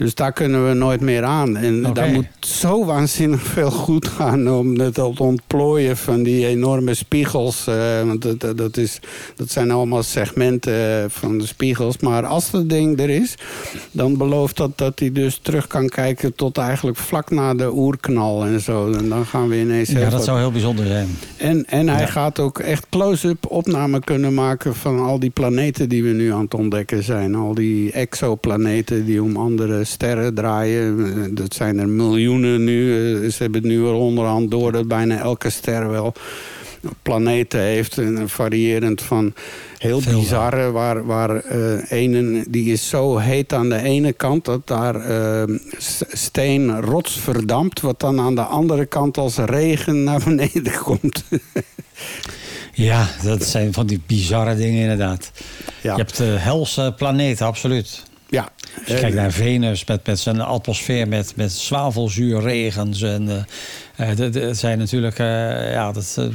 [0.00, 1.56] Dus daar kunnen we nooit meer aan.
[1.56, 1.92] En okay.
[1.92, 7.66] daar moet zo waanzinnig veel goed gaan om het ontplooien van die enorme spiegels.
[7.68, 8.98] Uh, want dat, dat, is,
[9.36, 11.98] dat zijn allemaal segmenten van de spiegels.
[11.98, 13.34] Maar als dat ding er is,
[13.92, 18.44] dan belooft dat dat hij dus terug kan kijken tot eigenlijk vlak na de oerknal
[18.44, 18.92] en zo.
[18.92, 19.90] En dan gaan we ineens...
[19.90, 21.08] Ja, dat zou heel bijzonder zijn.
[21.36, 26.02] En, en hij gaat ook echt close-up opname kunnen maken van al die planeten die
[26.02, 27.34] we nu aan het ontdekken zijn.
[27.34, 31.34] Al die exoplaneten die om andere sterren draaien.
[31.34, 32.94] Dat zijn er miljoenen nu.
[32.94, 36.12] Eh, ze hebben het nu al onderhand door dat bijna elke ster wel
[37.02, 37.98] planeten heeft.
[37.98, 39.34] En variërend van
[39.78, 40.70] heel bizarre.
[40.70, 41.42] Waar, waar
[41.90, 45.56] uh, die is zo heet aan de ene kant dat daar uh,
[46.12, 47.80] steen rots verdampt.
[47.80, 51.24] Wat dan aan de andere kant als regen naar beneden komt.
[52.72, 55.30] ja, dat zijn van die bizarre dingen inderdaad.
[55.82, 55.92] Ja.
[55.92, 58.08] Je hebt uh, helse planeten, absoluut.
[58.30, 58.48] Ja.
[58.78, 63.02] Als je kijkt naar Venus met, met zijn atmosfeer met, met zwavelzuurregens.
[63.02, 63.46] En,
[64.00, 65.26] uh, dat, zijn natuurlijk, uh,
[65.72, 66.26] ja, dat, uh,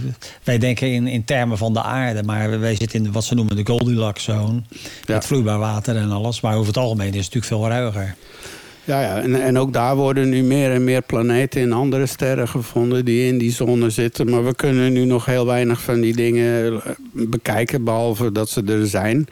[0.43, 3.55] wij denken in, in termen van de aarde, maar wij zitten in wat ze noemen
[3.55, 4.61] de Goldilocks zone.
[4.69, 5.13] Ja.
[5.13, 6.41] Met vloeibaar water en alles.
[6.41, 8.15] Maar over het algemeen is het natuurlijk veel ruiger.
[8.83, 9.21] Ja, ja.
[9.21, 13.27] En, en ook daar worden nu meer en meer planeten in andere sterren gevonden die
[13.27, 14.29] in die zone zitten.
[14.29, 16.81] Maar we kunnen nu nog heel weinig van die dingen
[17.11, 19.27] bekijken, behalve dat ze er zijn.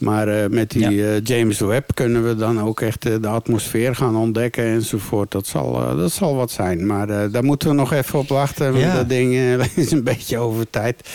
[0.00, 0.90] Maar uh, met die ja.
[0.90, 5.30] uh, James Webb kunnen we dan ook echt uh, de atmosfeer gaan ontdekken enzovoort.
[5.30, 6.86] Dat zal, dat zal wat zijn.
[6.86, 8.76] Maar daar moeten we nog even op wachten.
[8.76, 8.94] Ja.
[8.94, 9.34] Dat ding
[9.74, 11.08] is een beetje over tijd.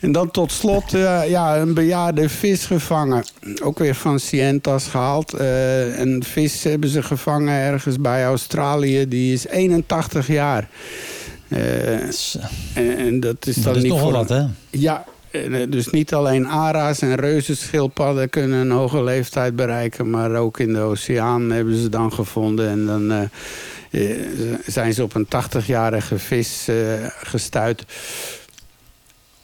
[0.00, 0.90] En dan tot slot
[1.28, 3.24] ja, een bejaarde vis gevangen.
[3.62, 5.32] Ook weer van Cientas gehaald.
[5.96, 9.08] een vis hebben ze gevangen ergens bij Australië.
[9.08, 10.68] Die is 81 jaar.
[11.48, 12.10] En,
[12.74, 14.12] en, dat is dan dat is niet voor...
[14.12, 14.44] wat, hè?
[14.70, 15.15] Ja, eh,
[15.68, 20.10] dus niet alleen ara's en reuzenschildpadden kunnen een hoge leeftijd bereiken...
[20.10, 22.68] maar ook in de oceaan hebben ze dan gevonden.
[22.68, 23.12] En dan
[23.90, 24.10] uh,
[24.66, 27.84] zijn ze op een 80-jarige vis uh, gestuurd.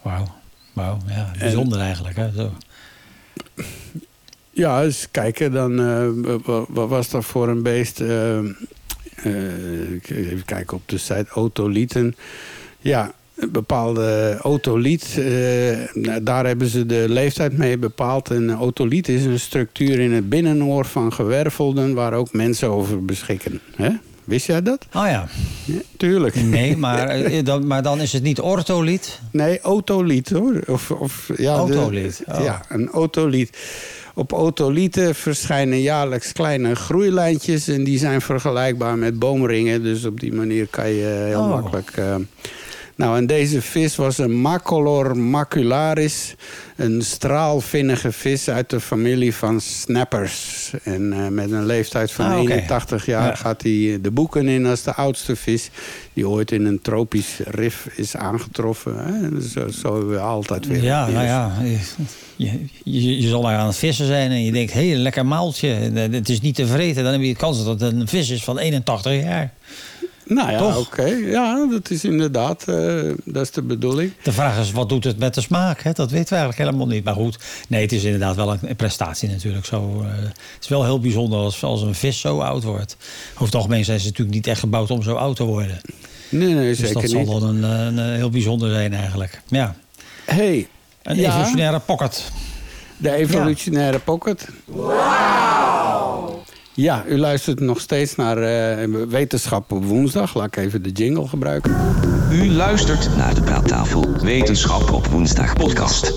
[0.02, 0.26] Wauw.
[0.72, 2.16] Wauw, ja, bijzonder eigenlijk.
[2.16, 2.30] Hè?
[2.36, 2.52] Zo.
[4.50, 5.80] Ja, eens kijken dan.
[5.80, 8.00] eh, wa- wat was dat voor een beest?
[8.00, 8.44] Eh, eh,
[10.08, 11.26] even kijken op de site.
[11.34, 12.16] Otolieten.
[12.78, 15.14] Ja, een bepaalde otoliet.
[15.18, 15.24] eh,
[15.94, 18.30] nou, daar hebben ze de leeftijd mee bepaald.
[18.30, 21.94] En otoliet is een structuur in het binnenoor van gewervelden...
[21.94, 23.60] waar ook mensen over beschikken.
[23.76, 23.88] Hè?
[24.24, 24.86] Wist jij dat?
[24.94, 25.28] Oh ja,
[25.64, 26.34] Ja, tuurlijk.
[26.42, 29.20] nee, maar, eh, dan, maar dan is het niet ortholiet.
[29.30, 30.60] Nee, otoliet hoor.
[30.66, 32.44] Of, of, ja, de- Otoliet, oh.
[32.44, 33.58] Ja, een otoliet.
[34.14, 37.68] Op otolieten verschijnen jaarlijks kleine groeilijntjes...
[37.68, 39.82] en die zijn vergelijkbaar met boomringen.
[39.82, 41.48] Dus op die manier kan je heel Oh.
[41.48, 41.90] makkelijk...
[41.90, 42.14] eh,
[42.96, 46.34] nou, en deze vis was een Macolor macularis.
[46.76, 50.70] Een straalvinnige vis uit de familie van snappers.
[50.84, 52.52] En eh, met een leeftijd van Ah, oké.
[52.52, 53.34] 81 jaar Ja.
[53.34, 55.70] gaat hij de boeken in als de oudste vis...
[56.12, 58.94] die ooit in een tropisch rif is aangetroffen.
[58.96, 59.40] Hè?
[59.48, 60.82] Zo, zo hebben we altijd weer...
[60.82, 61.52] Ja, nou ja.
[62.36, 65.26] Je, je, je zal daar aan het vissen zijn en je denkt, hé, een lekker
[65.26, 65.74] maaltje.
[65.94, 67.02] Eh, Het is niet te vreten.
[67.02, 69.52] Dan heb je de kans dat het een vis is van 81 jaar.
[70.26, 71.04] Nou ja, oké.
[71.04, 72.68] Ja, dat is inderdaad...
[72.68, 74.12] eh, dat is de bedoeling.
[74.22, 75.82] De vraag is, wat doet het met de smaak?
[75.82, 75.92] Hè?
[75.92, 77.04] Dat weten we eigenlijk helemaal niet.
[77.04, 79.64] Maar goed, nee, het is inderdaad wel een, prestatie natuurlijk.
[79.66, 82.96] Zo, eh, het is wel heel bijzonder als, als een vis zo oud wordt.
[83.32, 85.80] Over het algemeen zijn ze natuurlijk niet echt gebouwd om zo oud te worden.
[86.28, 87.28] Nee, nee, Dus zeker dat zal niet.
[87.28, 89.40] dan een, een, een heel bijzonder zijn eigenlijk.
[89.48, 89.74] Ja,
[90.24, 90.68] hey,
[91.02, 91.28] een Ja.
[91.28, 92.30] evolutionaire pocket.
[92.96, 94.48] de evolutionaire pocket.
[96.74, 100.34] Ja, u luistert nog steeds naar eh, Wetenschap op woensdag.
[100.34, 101.76] Laat ik even de jingle gebruiken.
[102.32, 104.04] U luistert Naar de praattafel.
[104.22, 106.12] Wetenschap op Woensdag podcast.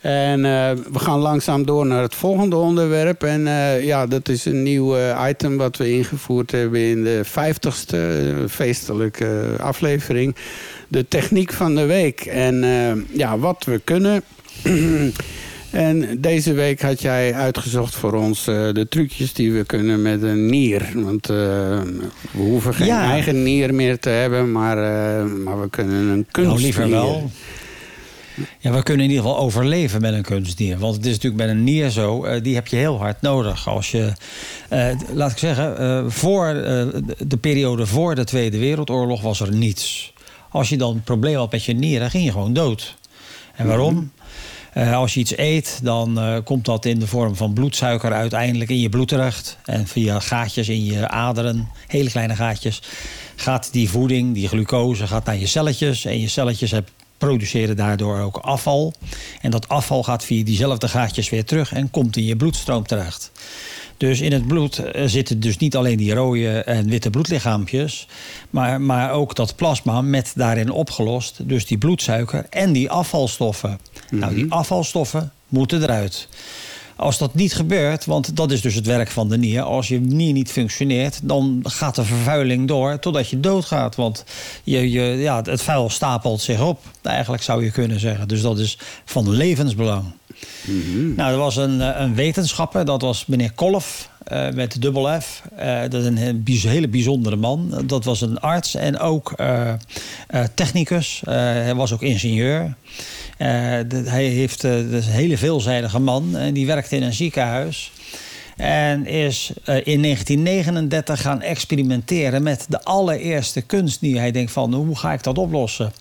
[0.00, 3.22] En eh, we gaan langzaam door naar het volgende onderwerp.
[3.22, 4.96] En eh, ja, dat is een nieuw
[5.28, 10.36] item wat we ingevoerd hebben in de vijftigste feestelijke aflevering.
[10.88, 12.20] De techniek van de week.
[12.20, 12.64] En
[13.12, 14.22] ja, wat we kunnen.
[15.76, 20.22] En deze week had jij uitgezocht voor ons eh, de trucjes die we kunnen met
[20.22, 20.88] een nier.
[20.94, 21.36] Want eh,
[22.30, 23.10] we hoeven geen Ja.
[23.10, 26.48] eigen nier meer te hebben, maar, eh, maar we kunnen een kunstnier.
[26.48, 27.30] Nou, liever wel.
[28.58, 30.78] Ja, we kunnen in ieder geval overleven met een kunstdier.
[30.78, 33.68] Want het is natuurlijk met een nier zo, die heb je heel hard nodig.
[33.68, 34.12] Als je,
[34.68, 39.40] eh, laat ik zeggen, eh, voor eh, de- de periode voor de Tweede Wereldoorlog was
[39.40, 40.12] er niets.
[40.50, 42.96] Als je dan een probleem had met je nier, dan ging je gewoon dood.
[43.54, 44.10] En waarom?
[44.76, 48.70] Eh, als je iets eet, dan eh, komt dat in de vorm van bloedsuiker uiteindelijk
[48.70, 49.58] in je bloed terecht.
[49.64, 52.82] En via gaatjes in je aderen, hele kleine gaatjes,
[53.36, 56.04] gaat die voeding, die glucose, gaat naar je celletjes.
[56.04, 56.72] En je celletjes
[57.18, 58.92] produceren daardoor ook afval.
[59.40, 63.30] En dat afval gaat via diezelfde gaatjes weer terug en komt in je bloedstroom terecht.
[63.96, 68.06] Dus in het bloed eh, zitten dus niet alleen die rode en witte bloedlichaampjes,
[68.50, 73.78] maar, maar ook dat plasma met daarin opgelost, dus die bloedsuiker en die afvalstoffen.
[74.10, 76.28] Nou, die afvalstoffen moeten eruit.
[76.96, 79.62] Als dat niet gebeurt, want dat is dus het werk van de nier.
[79.62, 83.94] Als je nier niet functioneert, dan gaat de vervuiling door totdat je doodgaat.
[83.94, 84.24] Want
[84.64, 88.28] je, je, ja, het vuil stapelt zich op, eigenlijk zou je kunnen zeggen.
[88.28, 90.04] Dus dat is van levensbelang.
[91.16, 94.08] Nou, er was een, eh, een wetenschapper, dat was meneer Kolff.
[94.26, 95.42] eh, met dubbel F.
[95.56, 97.82] Eh, dat is een hele bijzondere man.
[97.84, 99.74] Dat was een arts en ook eh,
[100.54, 101.22] technicus.
[101.24, 102.74] Hij was ook ingenieur.
[103.36, 106.36] Hij heeft, is een hele veelzijdige man.
[106.36, 107.92] En die werkte in een ziekenhuis.
[108.56, 114.18] En is in 1939 gaan experimenteren met de allereerste kunstnier.
[114.18, 115.92] Hij denkt van, hoe ga ik dat oplossen?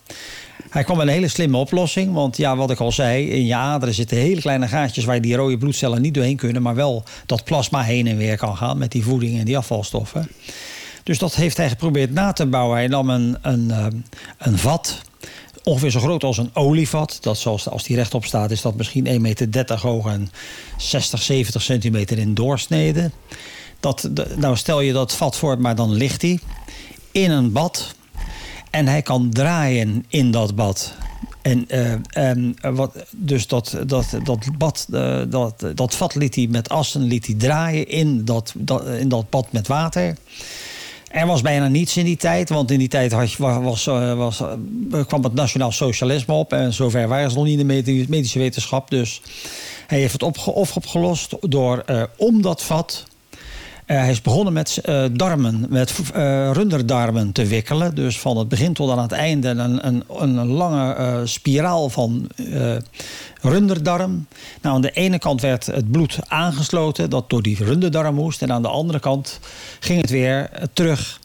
[0.75, 2.13] Hij kwam met een hele slimme oplossing.
[2.13, 5.05] Want ja, wat ik al zei, in je aderen zitten hele kleine gaatjes...
[5.05, 6.61] waar die rode bloedcellen niet doorheen kunnen...
[6.61, 10.27] maar wel dat plasma heen en weer kan gaan met die voeding en die afvalstoffen.
[11.03, 12.77] Dus dat heeft hij geprobeerd na te bouwen.
[12.77, 13.85] Hij nam een, een, eh,
[14.38, 15.01] een vat,
[15.63, 17.17] ongeveer zo groot als een olievat.
[17.21, 20.05] Dat zoals, als die rechtop staat, is dat misschien 1,30 meter hoog...
[20.05, 20.29] en
[20.77, 23.11] 60, 70 centimeter in doorsnede.
[23.79, 26.39] Dat, nou, stel je dat vat voor, maar dan ligt hij
[27.11, 27.95] in een bad...
[28.75, 30.93] En hij kan draaien in dat bad.
[31.41, 36.47] En, eh, en wat, dus dat, dat, dat bad, eh, dat, dat vat liet hij
[36.47, 40.17] met assen liet hij draaien in dat, dat, in dat bad met water.
[41.07, 44.43] Er was bijna niets in die tijd, want in die tijd was, eh, was,
[45.07, 46.53] kwam het nationaal socialisme op.
[46.53, 48.89] En zover waren ze nog niet in de medi- medische wetenschap.
[48.89, 49.21] Dus
[49.88, 51.85] hij heeft het opge opgelost door
[52.17, 53.05] om dat vat
[53.86, 57.95] hij is begonnen met eh, darmen, met eh, runderdarmen te wikkelen.
[57.95, 62.30] Dus van het begin tot aan het einde een, een, een lange eh, spiraal van
[62.36, 62.76] eh,
[63.41, 64.28] runderdarm.
[64.62, 68.41] Nou, aan de ene kant werd het bloed aangesloten dat door die runderdarm moest.
[68.41, 69.39] En aan de andere kant
[69.80, 71.19] ging het weer eh, terug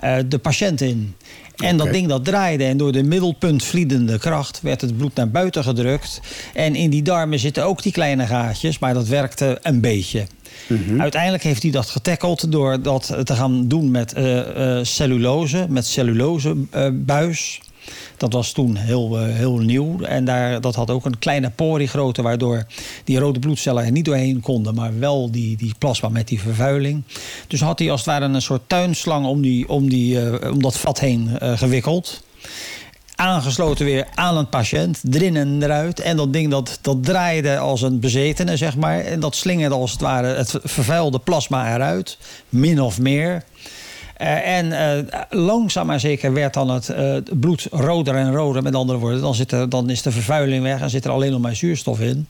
[0.00, 1.14] eh, de patiënt in.
[1.56, 5.64] En dat ding dat draaide en door de middelpuntvliedende kracht werd het bloed naar buiten
[5.64, 6.20] gedrukt.
[6.54, 10.26] En in die darmen zitten ook die kleine gaatjes, maar dat werkte een beetje.
[10.98, 15.86] Uiteindelijk heeft hij dat getackeld door dat te gaan doen met eh, eh, cellulose, met
[15.86, 17.60] cellulosebuis.
[18.16, 20.00] Dat was toen heel, eh, heel nieuw.
[20.00, 22.22] En daar, dat had ook een kleine poriegrootte...
[22.22, 22.66] waardoor
[23.04, 24.74] die rode bloedcellen er niet doorheen konden...
[24.74, 27.02] maar wel die, die plasma met die vervuiling.
[27.46, 29.26] Dus had hij als het ware een soort tuinslang...
[29.26, 32.22] om, die, om, die, eh, om dat vat heen eh, gewikkeld
[33.20, 36.00] aangesloten weer aan een patiënt, erin en eruit.
[36.00, 39.00] En dat ding dat, dat draaide als een bezetene, zeg maar.
[39.00, 43.44] En dat slingerde als het ware het vervuilde plasma eruit, min of meer.
[44.16, 48.62] Eh, en eh, langzaam maar zeker werd dan het eh, bloed roder en roder.
[48.62, 51.30] Met andere woorden, dan, zit er, dan is de vervuiling weg en zit er alleen
[51.30, 52.28] nog maar zuurstof in.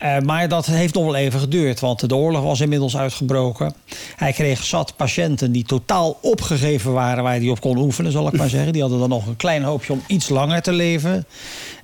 [0.00, 3.74] Eh, maar dat heeft nog wel even geduurd, want de oorlog was inmiddels uitgebroken.
[4.16, 8.36] Hij kreeg zat patiënten die totaal opgegeven waren waar hij op kon oefenen, zal ik
[8.36, 8.72] maar zeggen.
[8.72, 11.26] Die hadden dan nog een klein hoopje om iets langer te leven.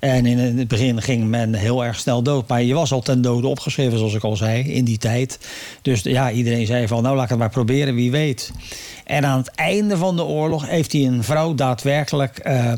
[0.00, 2.48] En in het begin ging men heel erg snel dood.
[2.48, 5.38] Maar je was al ten dode opgeschreven, zoals ik al zei, in die tijd.
[5.82, 8.52] Dus ja, iedereen zei van, nou laat ik het maar proberen, wie weet.
[9.04, 12.38] En aan het einde van de oorlog heeft hij een vrouw daadwerkelijk...
[12.38, 12.72] eh,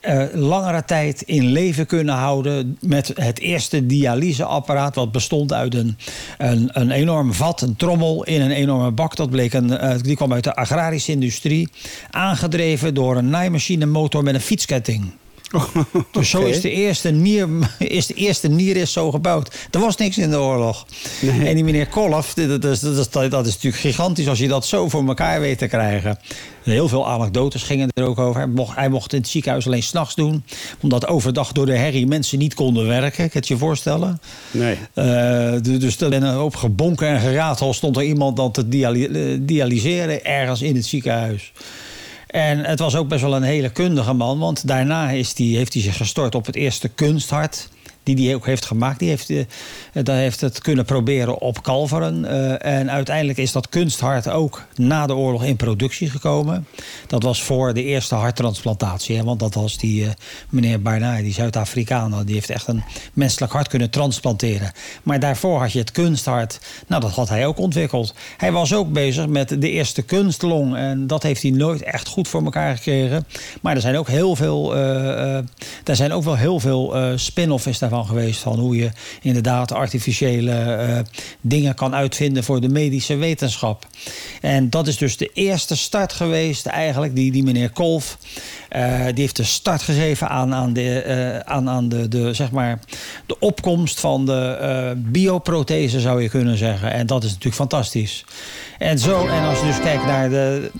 [0.00, 4.94] eh, langere tijd in leven kunnen houden met het eerste dialyseapparaat.
[4.94, 5.96] Wat bestond uit een,
[6.38, 9.16] een, een enorm vat, een trommel in een enorme bak.
[9.16, 11.68] Dat bleek een, eh, die kwam uit de agrarische industrie.
[12.10, 15.12] Aangedreven door een naaimachinemotor met een fietsketting.
[16.12, 19.54] Dus zo is de eerste nier, is de eerste nier is zo gebouwd.
[19.70, 20.86] Er was niks in de oorlog.
[21.44, 24.66] En die meneer Kolf, dat, is- dat, is- dat is natuurlijk gigantisch als je dat
[24.66, 26.18] zo voor elkaar weet te krijgen.
[26.62, 28.40] Heel veel anekdotes gingen er ook over.
[28.40, 30.44] Hij mocht, hij mocht in het ziekenhuis alleen s'nachts doen.
[30.80, 33.10] Omdat overdag door de herrie mensen niet konden werken.
[33.16, 34.20] Kan je het je voorstellen?
[34.50, 34.76] Nee.
[34.94, 38.66] Eh, du- dus er in een hoop gebonken en geratel stond er iemand dan te
[38.70, 41.52] eh, dialyseren ergens in het ziekenhuis.
[42.30, 45.82] En het was ook best wel een hele kundige man, want daarna is heeft hij
[45.82, 47.68] zich gestort op het eerste kunsthart.
[48.02, 48.98] Die hij ook heeft gemaakt.
[48.98, 49.44] Die heeft, eh,
[49.92, 52.24] dat heeft het kunnen proberen op kalveren.
[52.24, 56.66] Eh, en uiteindelijk is dat kunsthart ook na de oorlog in productie gekomen.
[57.06, 59.16] Dat was voor de eerste harttransplantatie.
[59.16, 60.10] Hè, want dat was die eh,
[60.48, 62.24] meneer Barnard, die Zuid-Afrikaan.
[62.24, 62.82] Die heeft echt een
[63.12, 64.72] menselijk hart kunnen transplanteren.
[65.02, 66.60] Maar daarvoor had je het kunsthart.
[66.86, 68.14] Nou, dat had hij ook ontwikkeld.
[68.36, 70.76] Hij was ook bezig met de eerste kunstlong.
[70.76, 73.26] En dat heeft hij nooit echt goed voor elkaar gekregen.
[73.60, 74.74] Maar er zijn ook heel veel.
[75.84, 78.40] er zijn ook wel heel veel spin-off is daarvan geweest.
[78.40, 78.90] Van hoe je
[79.22, 80.98] inderdaad artificiële eh,
[81.40, 83.86] dingen kan uitvinden voor de medische wetenschap.
[84.40, 88.18] En dat is dus de eerste start geweest, eigenlijk, die, die meneer Kolf.
[88.68, 92.50] eh, die heeft de start gegeven aan, aan, de, eh, aan, aan de, de, zeg
[92.50, 92.78] maar,
[93.26, 96.92] de opkomst van de bioprothese, zou je kunnen zeggen.
[96.92, 98.24] En dat is natuurlijk fantastisch.
[98.78, 100.70] En zo, en als je dus kijkt naar de.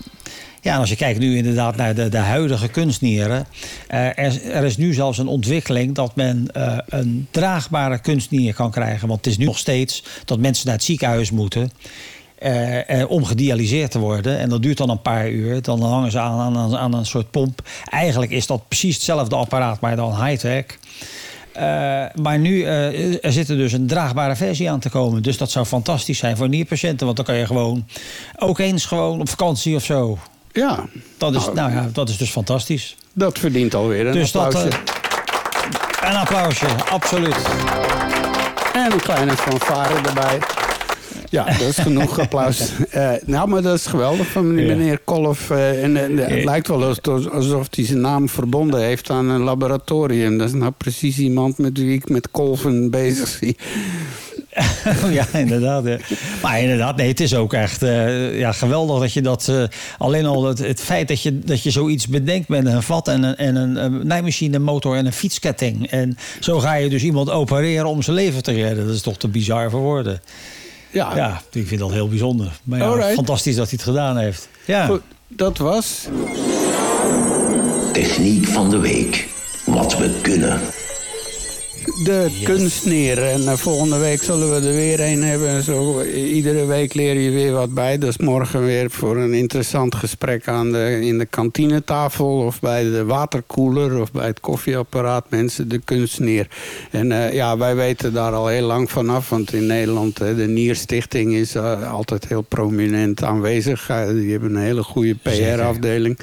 [0.63, 3.45] Ja, en als je kijkt nu inderdaad naar de, de huidige kunstnieren.
[3.87, 8.71] eh, er, er is nu zelfs een ontwikkeling dat men eh, een draagbare kunstnier kan
[8.71, 9.07] krijgen.
[9.07, 11.71] Want het is nu nog steeds dat mensen naar het ziekenhuis moeten.
[12.37, 14.39] eh, om gedialyseerd te worden.
[14.39, 15.61] En dat duurt dan een paar uur.
[15.61, 17.61] Dan hangen ze aan, aan, aan een soort pomp.
[17.89, 20.65] Eigenlijk is dat precies hetzelfde apparaat, maar dan high-tech.
[22.21, 22.63] Maar nu
[23.21, 25.23] er zit er dus een draagbare versie aan te komen.
[25.23, 27.05] Dus dat zou fantastisch zijn voor nierpatiënten.
[27.05, 27.85] Want dan kan je gewoon
[28.37, 30.17] ook eens gewoon op vakantie of zo.
[30.53, 30.85] Ja,
[31.17, 32.95] Dat is, Nou, nou ja, dat is dus fantastisch.
[33.13, 34.69] dat verdient alweer een Dus dat, applausje.
[36.01, 37.35] eh, een applausje, absoluut.
[38.73, 40.39] En een kleine fanfare erbij.
[41.29, 42.71] Ja, dat is genoeg applaus.
[42.89, 44.75] Eh, nou, maar dat is geweldig van meneer, Ja.
[44.75, 45.49] meneer Kolf.
[45.49, 50.37] eh, en, het lijkt wel alsof, alsof hij zijn naam verbonden heeft aan een laboratorium.
[50.37, 53.57] Dat is nou precies iemand met wie ik met kolven bezig zie.
[55.11, 55.85] ja, inderdaad.
[55.85, 55.97] ja.
[56.41, 59.47] Maar inderdaad, nee, het is ook echt eh, ja, geweldig dat je dat...
[59.47, 59.63] eh,
[59.97, 63.23] alleen al het, het feit dat je, dat je zoiets bedenkt met een vat en
[63.23, 65.89] een, en een, een naaimachine, motor en een fietsketting.
[65.89, 68.85] En zo ga je dus iemand opereren om zijn leven te redden.
[68.85, 70.21] Dat is toch te bizar voor woorden.
[70.91, 72.51] Ja, Ja, ik vind dat heel bijzonder.
[72.63, 73.13] Maar ja, Alright.
[73.13, 74.49] fantastisch dat hij het gedaan heeft.
[74.65, 74.85] Ja.
[74.85, 75.01] goed.
[75.27, 76.07] Dat was
[77.93, 79.27] Techniek van de week.
[79.65, 80.59] Wat we kunnen.
[82.03, 83.23] De kunstnier.
[83.23, 85.47] En eh, volgende week zullen we er weer een hebben.
[85.47, 87.97] En Zo, iedere week leer je weer wat bij.
[87.97, 92.27] Dus morgen weer voor een interessant gesprek aan de, in de kantinetafel...
[92.27, 95.25] of bij de waterkoeler of bij het koffieapparaat.
[95.29, 96.47] Mensen, de kunstnier.
[96.91, 99.29] En eh, ja, wij weten daar al heel lang vanaf.
[99.29, 103.89] Want in Nederland, de Nierstichting is eh, altijd heel prominent aanwezig.
[103.89, 106.19] Eh, die hebben een hele goede PR-afdeling.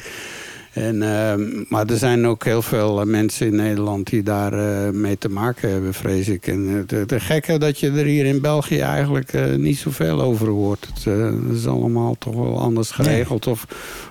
[0.72, 5.18] En, ehm, maar er zijn ook heel veel mensen in Nederland die daar uh, mee
[5.18, 6.46] te maken hebben, vrees ik.
[6.46, 10.48] En het, het gekke dat je er hier in België eigenlijk uh, niet zoveel over
[10.48, 10.88] hoort.
[10.94, 11.06] Het,
[11.52, 13.44] is allemaal toch wel anders geregeld.
[13.44, 13.54] Nee.
[13.54, 13.66] Of,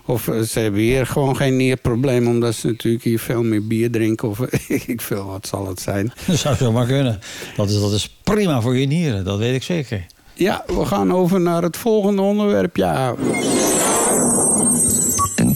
[0.05, 2.27] of ze hebben hier gewoon geen nierprobleem...
[2.27, 4.29] omdat ze natuurlijk hier veel meer bier drinken.
[4.29, 4.39] Of
[4.93, 6.11] ik veel, wat zal het zijn.
[6.27, 7.19] Dat zou zo maar kunnen.
[7.55, 10.05] Dat is, dat is prima voor je nieren, dat weet ik zeker.
[10.33, 12.75] Ja, we gaan over naar het volgende onderwerp.
[12.75, 13.15] Ja.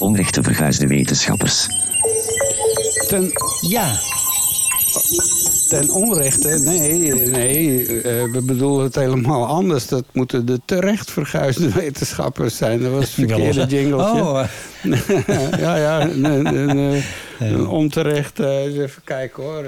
[0.01, 1.67] Onrechte verguisde wetenschappers.
[3.07, 3.31] Ten...
[3.61, 3.99] Ja.
[5.69, 6.47] Ten onrechte?
[6.63, 7.87] Nee, nee.
[7.87, 9.87] Uh, we bedoelen het helemaal anders.
[9.87, 12.81] Dat moeten de terecht verguisde wetenschappers zijn.
[12.81, 14.21] Dat was het verkeerde jingletje.
[14.21, 14.43] Oh.
[15.59, 16.01] ja, ja.
[16.01, 17.03] Een, een, een,
[17.39, 18.39] een onterecht...
[18.39, 19.65] Eens even kijken hoor.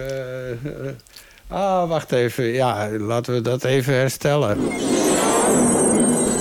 [1.48, 2.46] Ah, wacht even.
[2.46, 4.58] Ja, laten we dat even herstellen.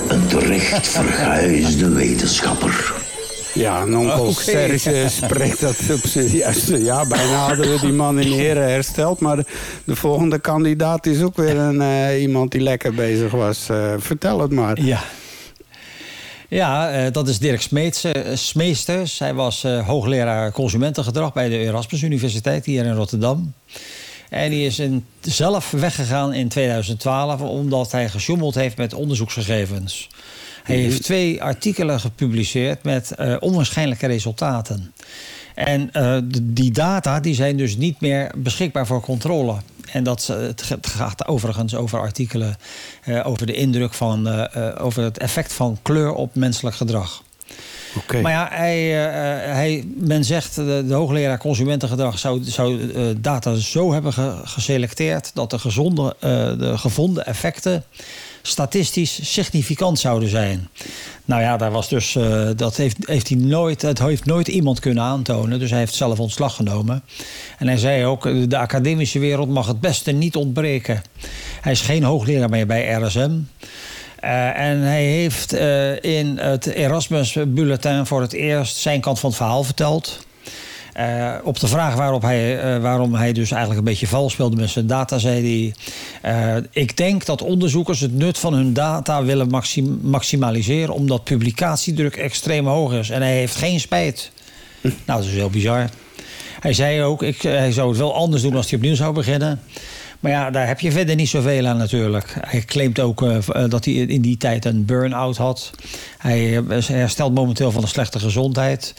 [0.07, 3.02] Een terecht verguisde wetenschapper.
[3.53, 4.43] Ja, en onkel okay.
[4.43, 6.83] Serge spreekt dat op zijn juiste...
[6.83, 9.19] Ja, bijna hadden we die man in ere hersteld.
[9.19, 9.45] Maar de,
[9.83, 13.67] de volgende kandidaat is ook weer een, uh, iemand die lekker bezig was.
[13.71, 14.81] Uh, vertel het maar.
[14.81, 15.03] Ja.
[16.49, 19.19] Ja, uh, dat is Dirk Smeets, Smeesters.
[19.19, 23.53] Hij was hoogleraar consumentengedrag bij de Erasmus Universiteit hier in Rotterdam.
[24.29, 30.09] En die is in, zelf weggegaan in 2012 omdat hij gesjoemeld heeft met onderzoeksgegevens.
[30.63, 34.93] Hij heeft twee artikelen gepubliceerd met uh, onwaarschijnlijke resultaten.
[35.55, 39.55] En uh, die data die zijn dus niet meer beschikbaar voor controle.
[39.91, 42.57] En dat, het gaat overigens over artikelen
[43.23, 44.47] over de indruk van,
[44.77, 47.23] over het effect van kleur op menselijk gedrag.
[48.21, 53.55] Maar ja, hij, uh, hij, men zegt, de, de hoogleraar consumentengedrag zou, zou uh, data
[53.55, 56.15] zo hebben ge, geselecteerd dat de, gezonde,
[56.57, 57.83] de gevonden effecten
[58.41, 60.69] statistisch significant zouden zijn.
[61.25, 62.17] Nou ja, daar was dus,
[62.55, 65.59] dat heeft, heeft hij nooit, het heeft nooit iemand kunnen aantonen.
[65.59, 67.03] Dus hij heeft zelf ontslag genomen.
[67.57, 71.01] En hij zei ook, de academische wereld mag het beste niet ontbreken.
[71.61, 73.31] Hij is geen hoogleraar meer bij RSM.
[74.23, 79.29] Uh, en hij heeft uh, in het Erasmus Bulletin voor het eerst zijn kant van
[79.29, 80.25] het verhaal verteld.
[80.99, 84.69] Uh, op de vraag waarop hij, waarom hij dus eigenlijk een beetje vals speelde met
[84.69, 85.73] zijn data, zei
[86.21, 92.15] hij: Ik denk dat onderzoekers het nut van hun data willen maxim maximaliseren, omdat publicatiedruk
[92.15, 93.09] extreem hoog is.
[93.09, 94.31] En hij heeft geen spijt.
[94.81, 95.89] nou, dat is heel bizar.
[96.59, 99.59] Hij zei ook: ik, hij zou het wel anders doen als hij opnieuw zou beginnen.
[100.23, 102.35] Maar ja, daar heb je verder niet zoveel aan natuurlijk.
[102.39, 103.37] Hij claimt ook uh,
[103.69, 105.71] dat hij in die tijd een burn-out had.
[106.17, 108.93] Hij herstelt momenteel van een slechte gezondheid.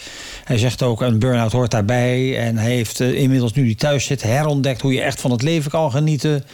[0.45, 2.39] Hij zegt ook een burn-out hoort daarbij.
[2.39, 5.71] En hij heeft inmiddels nu hij thuis zit herontdekt hoe je echt van het leven
[5.71, 6.45] kan genieten.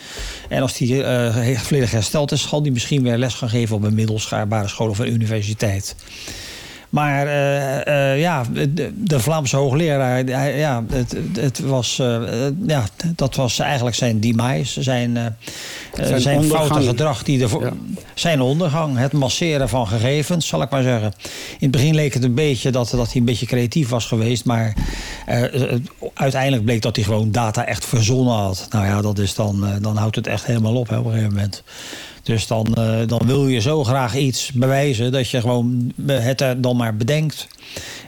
[0.49, 3.95] En als hij volledig hersteld is, zal hij misschien weer les gaan geven op een
[3.95, 5.97] middelschaarbare school of een universiteit.
[6.91, 10.27] Maar uh, uh, ja, de, de, Vlaamse hoogleraar,
[10.57, 12.21] ja, het, het was, uh,
[12.67, 12.85] ja,
[13.17, 15.37] dat was eigenlijk zijn demise, zijn,
[15.95, 17.23] zijn, zijn foute gedrag.
[17.23, 17.73] Die ja.
[18.15, 21.13] Zijn ondergang, het masseren van gegevens, zal ik maar zeggen.
[21.51, 24.45] In het begin leek het een beetje dat, dat hij een beetje creatief was geweest.
[24.45, 24.75] Maar
[26.15, 28.67] uiteindelijk bleek dat hij gewoon data echt verzonnen had.
[28.71, 31.35] Nou ja, dat is dan, dan houdt het echt helemaal op hè, op een gegeven
[31.35, 31.63] moment.
[32.23, 36.61] Dus dan, uh, dan wil je zo graag iets bewijzen dat je gewoon het er
[36.61, 37.47] dan maar bedenkt.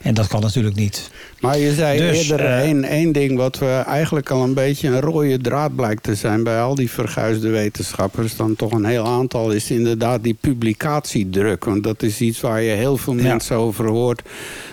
[0.03, 1.11] En dat kan natuurlijk niet.
[1.43, 4.89] Maar je zei dus, eerder uh, één, één ding wat we eigenlijk al een beetje
[4.89, 8.37] een rode draad blijkt te zijn bij al die verguisde wetenschappers.
[8.37, 11.65] Dan toch een heel aantal is inderdaad die publicatiedruk.
[11.65, 13.23] Want dat is iets waar je heel veel ja.
[13.23, 14.23] mensen over hoort.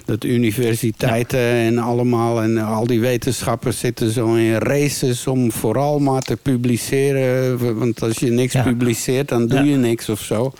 [0.06, 1.66] Dat universiteiten ja.
[1.66, 7.78] en allemaal en al die wetenschappers zitten zo in races om vooral maar te publiceren.
[7.80, 8.64] Want als je niks ja.
[8.64, 10.54] publiceert, dan doe je niks of zo.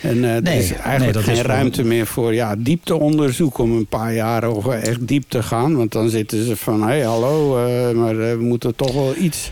[0.00, 3.72] En uh, nee, er is eigenlijk nee, geen is ruimte meer voor ja, diepteonderzoek om
[3.72, 5.76] een paar jaar echt diep te gaan.
[5.76, 9.50] Want dan zitten ze van, hé hey, hallo, uh, maar we moeten toch wel iets...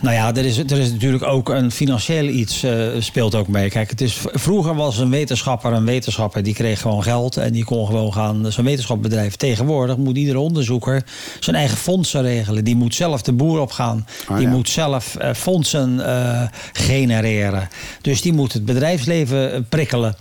[0.00, 3.70] Nou ja, er is, er is natuurlijk ook een financieel iets uh, speelt ook mee.
[3.70, 7.64] Kijk, het is, vroeger was een wetenschapper een wetenschapper die kreeg gewoon geld en die
[7.64, 9.36] kon gewoon gaan zijn wetenschapsbedrijf.
[9.36, 11.04] Tegenwoordig moet iedere onderzoeker
[11.40, 12.64] zijn eigen fondsen regelen.
[12.64, 14.06] Die moet zelf de boer opgaan.
[14.28, 14.52] Oh, die ja.
[14.52, 17.68] moet zelf uh, fondsen uh, genereren.
[18.00, 20.16] Dus die moet het bedrijfsleven prikkelen.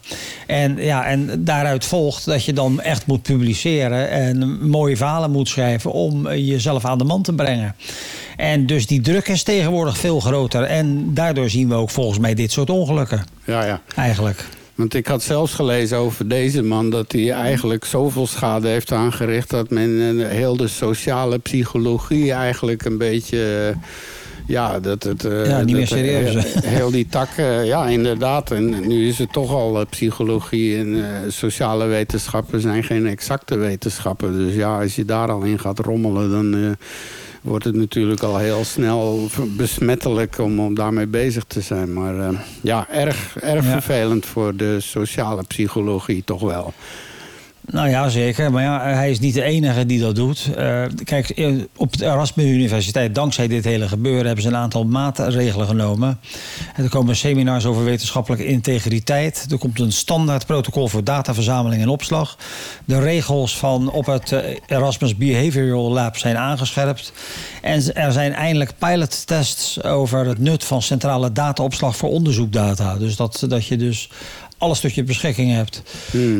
[0.47, 5.47] En, ja, en daaruit volgt dat je dan echt moet publiceren en mooie verhalen moet
[5.47, 7.75] schrijven om jezelf aan de man te brengen.
[8.37, 10.63] En dus die druk is tegenwoordig veel groter.
[10.63, 13.25] En daardoor zien we ook volgens mij dit soort ongelukken.
[13.45, 13.81] Ja, ja.
[13.95, 14.45] Eigenlijk.
[14.75, 16.89] Want ik had zelfs gelezen over deze man...
[16.89, 19.49] dat hij eigenlijk zoveel schade heeft aangericht...
[19.49, 23.73] dat men heel de sociale psychologie eigenlijk een beetje
[24.47, 25.25] Ja, dat het...
[25.25, 26.45] eh, Ja, niet meer dat, eh, serieus.
[26.77, 28.51] Heel die tak, eh, ja, inderdaad.
[28.51, 34.37] En nu is het toch al psychologie en sociale wetenschappen zijn geen exacte wetenschappen.
[34.37, 36.75] Dus ja, als je daar al in gaat rommelen, dan
[37.41, 41.93] wordt het natuurlijk al heel snel besmettelijk om, om daarmee bezig te zijn.
[41.93, 43.71] Maar ja, erg, erg Ja.
[43.71, 46.73] vervelend voor de sociale psychologie toch wel.
[47.71, 48.51] Nou ja, zeker.
[48.51, 50.49] Maar ja, hij is niet de enige die dat doet.
[50.55, 54.85] Eh, kijk, eh, op de Erasmus Universiteit, dankzij dit hele gebeuren, hebben ze een aantal
[54.85, 56.19] maatregelen genomen.
[56.75, 59.45] En er komen seminars over wetenschappelijke integriteit.
[59.49, 62.37] Er komt een standaard protocol voor dataverzameling en opslag.
[62.85, 67.13] De regels van op het eh, Erasmus Behavioral Lab zijn aangescherpt.
[67.61, 72.97] En er zijn eindelijk pilottests over het nut van centrale dataopslag voor onderzoekdata.
[72.97, 74.09] Dus dat, dat je dus
[74.57, 75.81] alles tot je beschikking hebt.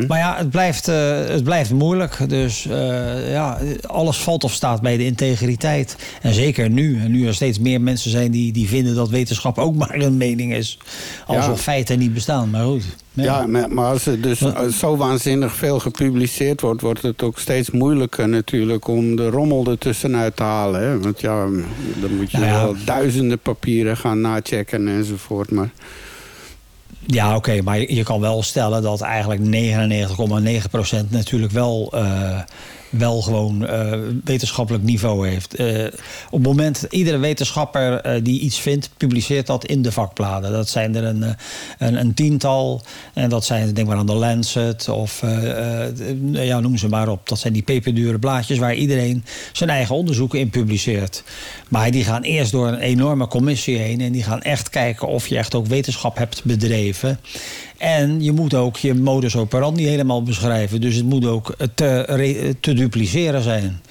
[0.07, 2.30] Maar ja, het blijft, eh, het blijft moeilijk.
[2.30, 5.95] Dus eh, ja, alles valt of staat bij de integriteit.
[6.22, 6.99] En zeker nu.
[6.99, 10.18] En nu er steeds meer mensen zijn die, die vinden dat wetenschap ook maar een
[10.18, 10.78] mening is.
[11.26, 11.55] Alsof Ja.
[11.55, 12.49] feiten niet bestaan.
[12.49, 12.84] Maar goed.
[13.13, 14.41] Ja, maar maar als er dus
[14.80, 16.82] zo waanzinnig veel gepubliceerd wordt...
[16.82, 20.82] wordt het ook steeds moeilijker natuurlijk om de rommel ertussenuit te halen.
[20.82, 20.99] Hè?
[20.99, 21.45] Want ja,
[22.01, 22.63] dan moet je Nou ja.
[22.63, 25.51] wel duizenden papieren gaan nachecken enzovoort.
[25.51, 25.70] Maar
[27.07, 32.39] Ja, oké, maar je kan wel stellen dat eigenlijk 99,9% natuurlijk wel, eh,
[32.97, 35.55] wel gewoon eh, wetenschappelijk niveau heeft.
[35.55, 35.85] Eh,
[36.29, 40.51] op het moment, iedere wetenschapper eh, die iets vindt, publiceert dat in de vakbladen.
[40.51, 41.35] Dat zijn er een,
[41.77, 42.81] een, een tiental.
[43.13, 45.23] En dat zijn, denk maar aan de Lancet of
[46.31, 47.29] ja, noem ze maar op.
[47.29, 51.23] Dat zijn die peperdure blaadjes waar iedereen zijn eigen onderzoeken in publiceert.
[51.67, 54.01] Maar die gaan eerst door een enorme commissie heen.
[54.01, 57.19] En die gaan echt kijken of je echt ook wetenschap hebt bedreven.
[57.78, 60.82] En je moet ook je modus operandi helemaal beschrijven.
[60.82, 63.82] Dus het moet ook te, te dupliceren zijn.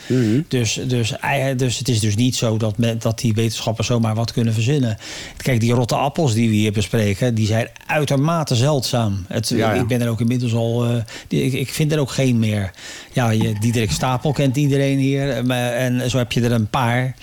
[0.49, 4.14] dus, dus, ei- dus het is dus niet zo dat, men, dat die wetenschappers zomaar
[4.14, 4.97] wat kunnen verzinnen.
[5.37, 9.24] Kijk, die rotte appels die we hier bespreken, die zijn uitermate zeldzaam.
[9.28, 9.80] Het, Ja, ja.
[9.80, 10.85] Ik ben er ook inmiddels al.
[10.85, 10.91] eh,
[11.28, 12.70] die, ik, ik vind er ook geen meer.
[13.12, 15.30] Ja, je, Diederik Stapel kent iedereen hier.
[15.30, 17.14] eh, maar- En zo heb je er een paar.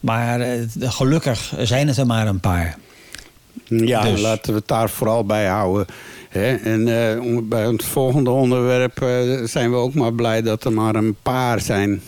[0.00, 2.76] Maar eh, gelukkig zijn het er maar een paar.
[3.78, 4.20] Ja, Dus.
[4.20, 5.86] laten we het daar vooral bij houden.
[6.28, 6.54] Hè?
[6.54, 10.94] En eh, bij het volgende onderwerp eh, zijn we ook maar blij dat er maar
[10.94, 12.02] een paar zijn.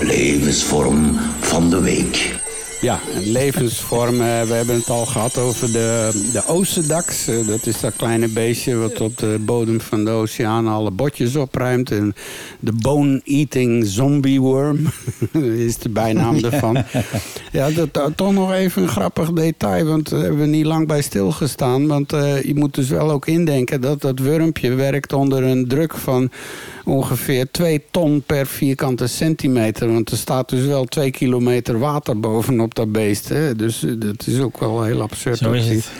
[0.00, 2.39] Levensvorm van de week.
[2.80, 4.20] Ja, een levensvorm.
[4.20, 7.26] eh, we hebben het al gehad over de, de Oosterdaks.
[7.28, 11.36] Eh, dat is dat kleine beestje wat op de bodem van de oceaan alle botjes
[11.36, 11.90] opruimt.
[11.90, 12.14] En
[12.60, 14.78] de bone-eating zombie worm
[15.66, 16.84] is de bijnaam ervan.
[17.52, 20.86] ja, dat, dat- toch nog even een grappig detail, want daar hebben we niet lang
[20.86, 21.86] bij stilgestaan.
[21.86, 25.94] Want eh, je moet dus wel ook indenken dat dat wurmpje werkt onder een druk
[25.96, 26.30] van
[26.84, 29.92] ongeveer 2 ton per vierkante centimeter.
[29.92, 33.28] Want er staat dus wel 2 kilometer water bovenop dat beest.
[33.28, 33.56] Hè?
[33.56, 35.38] Dus eh, dat is ook wel heel absurd.
[35.38, 35.90] Zo is het.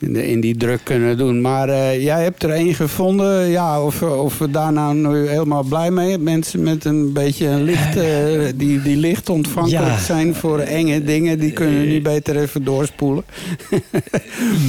[0.00, 1.40] In, die druk kunnen doen.
[1.40, 3.48] Maar eh, jij hebt er één gevonden.
[3.48, 6.18] Ja, of, of we daar nou nu helemaal blij mee.
[6.18, 8.06] Mensen met een beetje een licht, eh,
[8.54, 9.98] die, die licht ontvankelijk Ja.
[9.98, 11.38] zijn voor enge dingen.
[11.38, 13.24] Die kunnen nu beter even doorspoelen.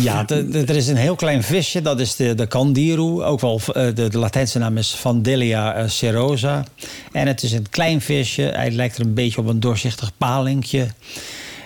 [0.02, 3.22] Ja, er is een heel klein visje, dat is de, de candiru.
[3.24, 6.66] Ook wel, eh, de, de Latijnse naam is Vandelia eh, serosa.
[7.12, 8.42] En het is een klein visje.
[8.42, 10.88] Hij lijkt er een beetje op een doorzichtig palinkje.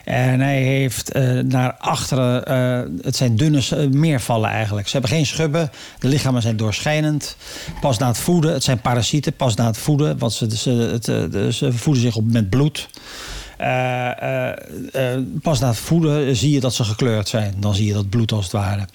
[0.04, 4.88] En hij heeft eh, naar achteren, eh, het zijn dunne eh, meervallen eigenlijk.
[4.88, 7.38] Ze hebben geen schubben, de lichamen zijn doorschijnend.
[7.82, 10.58] Pas na het voeden, het zijn parasieten, pas na het voeden, want ze,
[11.52, 12.90] ze, voeden zich op met bloed.
[15.42, 17.54] Pas na het voeden zie je dat ze gekleurd zijn.
[17.60, 18.88] Dan zie je dat bloed als het ware.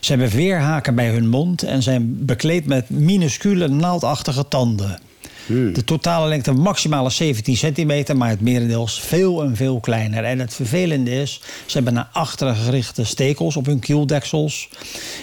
[0.00, 4.98] Ze hebben weerhaken bij hun mond en zijn bekleed met minuscule naaldachtige tanden.
[5.46, 10.24] De totale lengte maximale 17 centimeter, maar het merendeels veel en veel kleiner.
[10.24, 14.68] En het vervelende is, ze hebben naar achteren gerichte stekels op hun kieldeksels.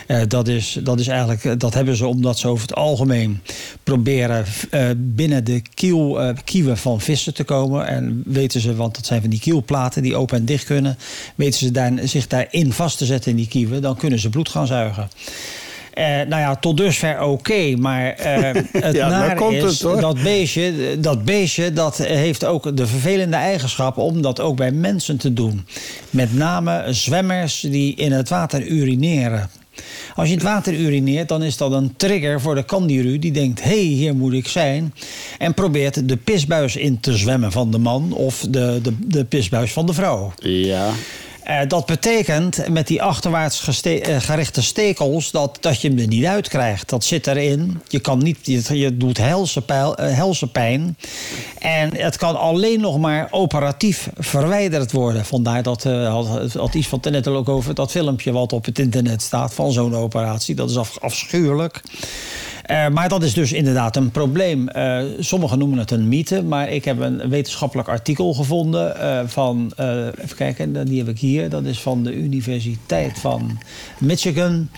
[0.07, 3.41] Eh, dat, is, dat is eigenlijk, eh, dat hebben ze omdat ze over het algemeen
[3.83, 7.87] proberen eh, binnen de kiel, kieven van vissen te komen.
[7.87, 10.97] En weten ze, want dat zijn van die kielplaten die open en dicht kunnen,
[11.35, 14.49] weten ze daar, zich daarin vast te zetten in die kieven, dan kunnen ze bloed
[14.49, 15.09] gaan zuigen.
[15.93, 20.23] Eh, nou ja, tot dusver oké, maar eh, het Ja, naar komt is het, dat
[20.23, 25.33] beestje, dat beestje dat heeft ook de vervelende eigenschap om dat ook bij mensen te
[25.33, 25.65] doen.
[26.09, 29.49] Met name zwemmers die in het water urineren.
[30.15, 33.31] Als je in het water urineert, dan is dat een trigger voor de kandiru die
[33.31, 34.93] denkt: hé, hey, hier moet ik zijn.
[35.37, 39.73] En probeert de pisbuis in te zwemmen van de man of de, de, de pisbuis
[39.73, 40.33] van de vrouw.
[40.35, 40.89] Ja.
[41.43, 46.25] Eh, dat betekent met die achterwaarts eh, gerichte stekels dat, dat je hem er niet
[46.25, 46.89] uit krijgt.
[46.89, 47.81] Dat zit erin.
[47.87, 50.97] Je, kan niet, je, je doet helse, eh, pijn.
[51.59, 55.25] En het kan alleen nog maar operatief verwijderd worden.
[55.25, 58.79] Vandaar dat had, had iets van het net ook over dat filmpje wat op het
[58.79, 60.55] internet staat van zo'n operatie.
[60.55, 61.81] Dat is af, afschuwelijk.
[62.63, 64.67] Eh, maar dat is dus inderdaad een probleem.
[64.67, 69.71] Eh, sommigen noemen het een mythe, maar ik heb een wetenschappelijk artikel gevonden eh, van,
[70.21, 71.49] even kijken, die heb ik hier.
[71.49, 73.59] Dat is van de Universiteit van
[73.97, 74.69] Michigan,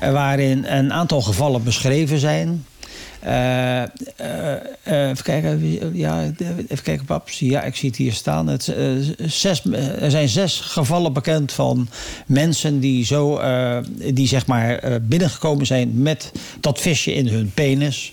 [0.00, 2.64] waarin een aantal gevallen beschreven zijn.
[3.20, 3.88] Eh, eh,
[4.82, 6.32] eh, even kijken, ja,
[6.68, 7.38] even kijken, paps.
[7.38, 8.46] Ja, ik zie het hier staan.
[8.46, 8.74] Het,
[9.26, 9.64] zes,
[10.00, 11.88] er zijn zes gevallen bekend van
[12.26, 13.40] mensen die zo,
[14.14, 18.12] die zeg maar binnengekomen zijn met dat visje in hun penis.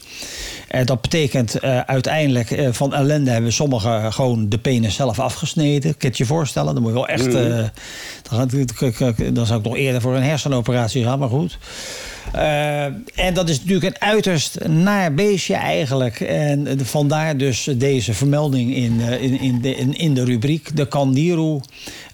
[0.67, 5.97] Eh, dat betekent uiteindelijk van ellende hebben sommigen gewoon de penis zelf afgesneden.
[5.97, 6.73] Kun je je voorstellen?
[6.73, 7.33] Dan moet je wel echt.
[7.33, 7.63] eh,
[9.33, 11.57] dan, zou ik nog eerder voor een hersenoperatie gaan, maar goed.
[12.33, 12.83] Eh,
[13.15, 16.19] en dat is natuurlijk een uiterst naar beestje eigenlijk.
[16.19, 20.75] En vandaar dus deze vermelding in, eh, in, in, de, in, de rubriek.
[20.75, 21.59] De Candiru,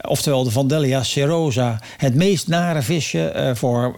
[0.08, 1.80] oftewel de Vandellia serosa.
[1.98, 3.96] Het meest nare visje eh, voor,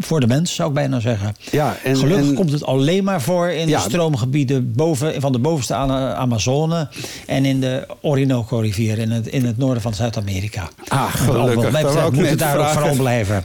[0.00, 1.36] voor de mens, zou ik bijna zeggen.
[1.50, 3.82] Ja, en- Gelukkig en- komt het alleen maar voor in Ja.
[3.82, 6.88] de stroomgebieden boven, van de bovenste Amazone...
[7.26, 10.68] en in de Orinoco-rivier in het, in het noorden van Zuid-Amerika.
[10.88, 11.62] Ah, gelukkig.
[11.62, 13.44] Wat mij Dat wou betreft ik moet net het daar ook vooral blijven.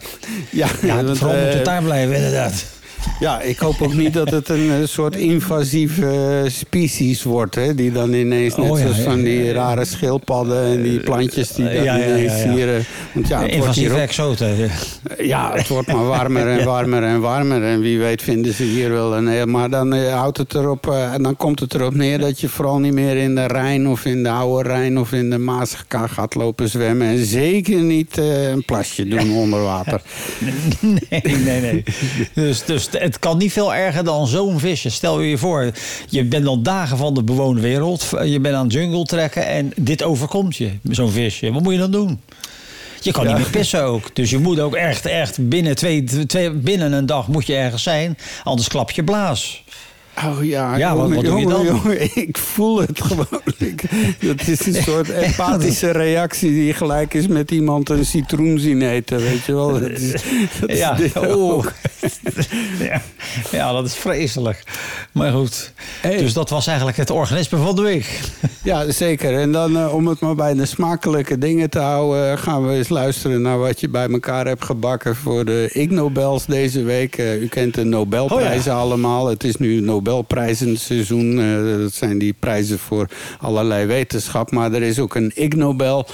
[0.50, 2.66] Ja, Ja, vooral moet eh, het daar blijven, inderdaad.
[3.20, 7.56] Ja, ik hoop ook niet dat het een eh, soort invasieve eh, species wordt.
[7.56, 9.54] Hè, die dan ineens, net Oh, ja, zoals ja, van die ja, ja.
[9.54, 12.52] rare schildpadden en die plantjes die dan Ja, ja, ja, ineens ja.
[12.52, 12.76] hier...
[12.76, 12.82] eh,
[13.14, 14.70] Want ja, het wordt hier Invasieve ook, exoten.
[15.18, 17.64] ja, het wordt maar warmer en warmer en warmer.
[17.64, 19.46] En wie weet vinden ze hier wel een heel...
[19.46, 22.50] Maar dan eh, houdt het erop, eh, en dan komt het erop neer dat je
[22.50, 25.76] vooral niet meer in de Rijn of in de Oude Rijn of in de Maas
[25.88, 27.08] gaat lopen zwemmen.
[27.08, 30.02] En zeker niet eh, een plasje doen onder water.
[30.80, 31.84] Nee, nee, nee.
[32.34, 34.90] Dus, dus het kan niet veel erger dan zo'n visje.
[34.90, 35.72] Stel je je voor,
[36.10, 38.10] je bent al dagen van de bewoonde wereld.
[38.24, 41.52] Je bent aan het jungle trekken en dit overkomt je, zo'n visje.
[41.52, 42.20] Wat moet je dan doen?
[43.02, 44.16] Je kan niet meer pissen ook.
[44.16, 47.84] Dus je moet ook echt, echt binnen, twee, twee, binnen een dag moet je ergens
[47.84, 48.18] zijn.
[48.44, 49.64] Anders klap je blaas.
[50.18, 51.76] Oh ja, Ja, wat- jongen, wat doe je jongen, dan?
[51.76, 53.42] jongen, ik voel het gewoon.
[54.20, 59.18] Dat is een soort empathische reactie die gelijk is met iemand een citroen zien eten,
[59.18, 59.72] weet je wel.
[59.72, 60.12] Dat is,
[60.60, 61.72] dat is Ja, ook.
[62.80, 63.02] Ja.
[63.52, 64.64] ja, dat is vreselijk.
[65.12, 65.74] Maar goed.
[66.02, 66.18] Hey.
[66.18, 68.20] Dus dat was eigenlijk het organisme van de week.
[68.64, 69.40] Ja, zeker.
[69.40, 72.32] En dan eh, om het maar bij de smakelijke dingen te houden...
[72.32, 75.16] eh, gaan we eens luisteren naar wat je bij elkaar hebt gebakken...
[75.16, 77.18] voor de Ig Nobels deze week.
[77.18, 79.28] Eh, u kent de Nobelprijzen allemaal.
[79.28, 81.40] Het is nu Nobelprijzenseizoen.
[81.40, 84.52] Eh, dat zijn die prijzen voor allerlei wetenschap.
[84.52, 86.08] Maar er is ook een Ig Nobel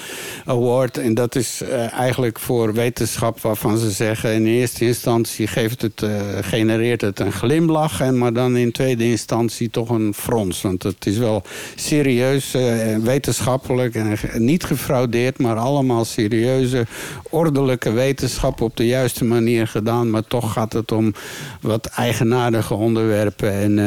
[0.46, 0.98] Award.
[0.98, 4.34] En dat is eh, eigenlijk voor wetenschap waarvan ze zeggen...
[4.34, 6.10] in eerste instantie geeft het, eh,
[6.42, 8.02] genereert het een glimlach...
[8.02, 10.62] En, maar dan in tweede instantie toch een frons.
[10.62, 11.44] Want het is wel
[11.76, 15.40] serieus, en wetenschappelijk en niet gefraudeerd...
[15.40, 16.86] maar allemaal serieuze,
[17.30, 20.10] ordelijke wetenschap op de juiste manier gedaan.
[20.10, 21.14] Maar toch gaat het om
[21.62, 23.52] wat eigenaardige onderwerpen.
[23.54, 23.81] En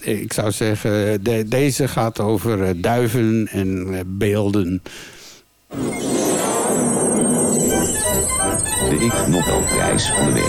[0.00, 4.82] eh, ik zou zeggen, de- deze gaat over eh, duiven en eh, beelden.
[8.88, 10.46] De Ig Nobelprijs van de week.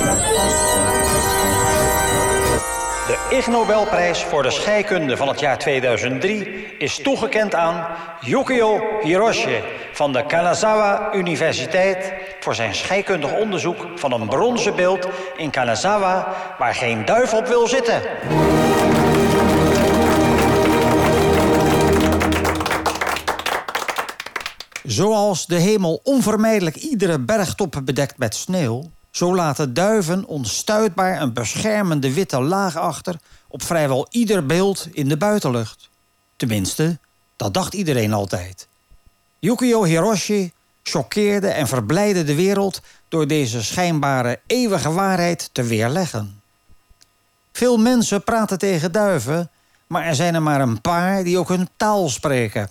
[3.07, 7.87] De Ig Nobelprijs voor de scheikunde van het jaar 2003 is toegekend aan
[8.21, 9.59] Yukio Hiroshi
[9.93, 16.27] van de Kanazawa Universiteit voor zijn scheikundig onderzoek van een bronzen beeld in Kanazawa
[16.57, 18.01] waar geen duif op wil zitten.
[24.87, 32.13] Zoals de hemel onvermijdelijk iedere bergtop bedekt met sneeuw, zo laten duiven onstuitbaar een beschermende
[32.13, 33.15] witte laag achter
[33.47, 35.89] op vrijwel ieder beeld in de buitenlucht.
[36.35, 36.97] Tenminste,
[37.35, 38.67] dat dacht iedereen altijd.
[39.39, 40.51] Yukio Hiroshi
[40.83, 46.41] choqueerde en verblijdde de wereld door deze schijnbare eeuwige waarheid te weerleggen.
[47.51, 49.49] Veel mensen praten tegen duiven,
[49.87, 52.69] maar er zijn er maar een paar die ook hun taal spreken.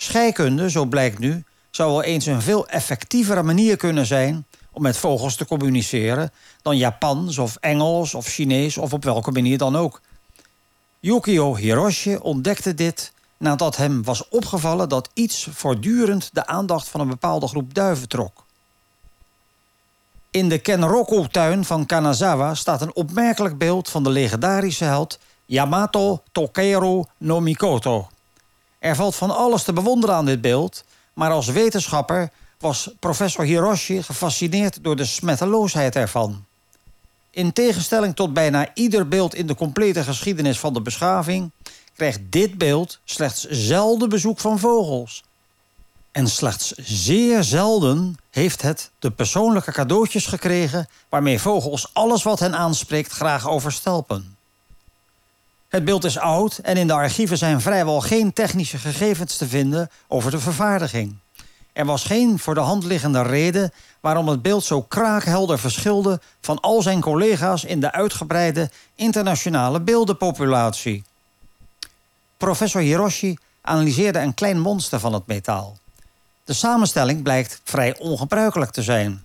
[0.00, 4.96] Scheikunde, zo blijkt nu, zou wel eens een veel effectievere manier kunnen zijn om met
[4.96, 6.32] vogels te communiceren
[6.62, 10.00] dan Japans of Engels of Chinees of op welke manier dan ook.
[11.00, 17.08] Yukio Hiroshi ontdekte dit nadat hem was opgevallen dat iets voortdurend de aandacht van een
[17.08, 18.44] bepaalde groep duiven trok.
[20.30, 27.04] In de Kenroku-tuin van Kanazawa staat een opmerkelijk beeld van de legendarische held Yamato Takeru
[27.16, 28.08] no Mikoto.
[28.78, 34.02] Er valt van alles te bewonderen aan dit beeld, maar als wetenschapper was professor Hiroshi
[34.02, 36.44] gefascineerd door de smetteloosheid ervan.
[37.30, 41.50] In tegenstelling tot bijna ieder beeld in de complete geschiedenis van de beschaving,
[41.96, 45.24] krijgt dit beeld slechts zelden bezoek van vogels.
[46.12, 52.56] En slechts zeer zelden heeft het de persoonlijke cadeautjes gekregen waarmee vogels alles wat hen
[52.56, 54.37] aanspreekt graag overstelpen.
[55.68, 59.90] Het beeld is oud en in de archieven zijn vrijwel geen technische gegevens te vinden
[60.06, 61.16] over de vervaardiging.
[61.72, 66.60] Er was geen voor de hand liggende reden waarom het beeld zo kraakhelder verschilde van
[66.60, 71.04] al zijn collega's in de uitgebreide internationale beeldenpopulatie.
[72.36, 75.78] Professor Hiroshi analyseerde een klein monster van het metaal.
[76.44, 79.22] De samenstelling blijkt vrij ongebruikelijk te zijn.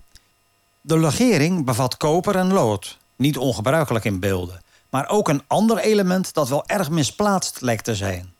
[0.81, 4.61] De legering bevat koper en lood, niet ongebruikelijk in beelden,
[4.93, 8.33] maar ook een ander element dat wel erg misplaatst lijkt te zijn.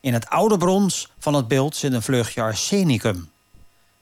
[0.00, 3.30] In het oude brons van het beeld zit een vleugje arsenicum.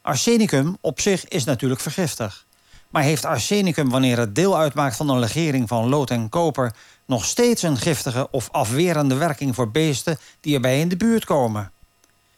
[0.01, 2.45] Arsenicum op zich is natuurlijk vergiftig.
[2.89, 7.25] Maar heeft arsenicum, wanneer het deel uitmaakt van een legering van lood en koper, nog
[7.25, 11.71] steeds een giftige of afwerende werking voor beesten die erbij in de buurt komen?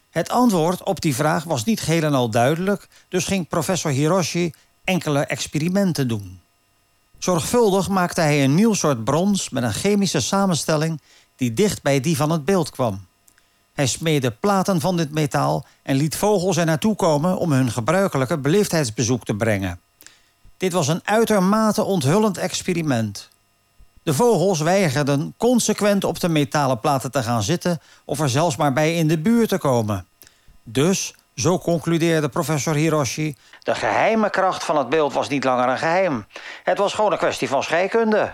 [0.10, 4.54] Het antwoord op die vraag was niet geheel en al duidelijk, dus ging professor Hiroshi
[4.84, 6.41] enkele experimenten doen.
[7.24, 11.02] Zorgvuldig maakte hij een nieuw soort brons met een chemische samenstelling
[11.36, 13.06] die dicht bij die van het beeld kwam.
[13.74, 18.38] Hij smeedde platen van dit metaal en liet vogels er naartoe komen om hun gebruikelijke
[18.38, 19.80] beleefdheidsbezoek te brengen.
[20.58, 23.30] Dit was een uitermate onthullend experiment.
[24.04, 28.74] De vogels weigerden consequent op de metalen platen te gaan zitten of er zelfs maar
[28.74, 30.06] bij in de buurt te komen.
[30.64, 35.78] Dus, zo concludeerde professor Hiroshi, de geheime kracht van het beeld was niet langer een
[35.78, 36.26] geheim.
[36.64, 38.34] Het was gewoon een kwestie van scheikunde.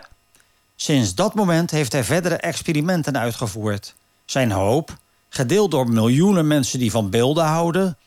[0.76, 3.96] Sinds dat moment heeft hij verdere experimenten uitgevoerd.
[4.26, 4.98] Zijn hoop,
[5.30, 7.98] gedeeld door miljoenen mensen die van beelden houden,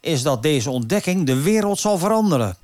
[0.00, 2.56] is dat deze ontdekking de wereld zal veranderen.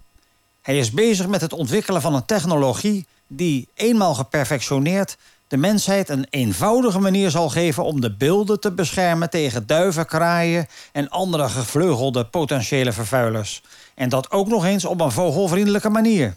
[0.62, 5.16] Hij is bezig met het ontwikkelen van een technologie die, eenmaal geperfectioneerd,
[5.48, 10.66] de mensheid een eenvoudige manier zal geven om de beelden te beschermen tegen duiven, kraaien
[10.92, 13.62] en andere gevleugelde potentiële vervuilers.
[13.94, 16.34] En dat ook nog eens op een vogelvriendelijke manier.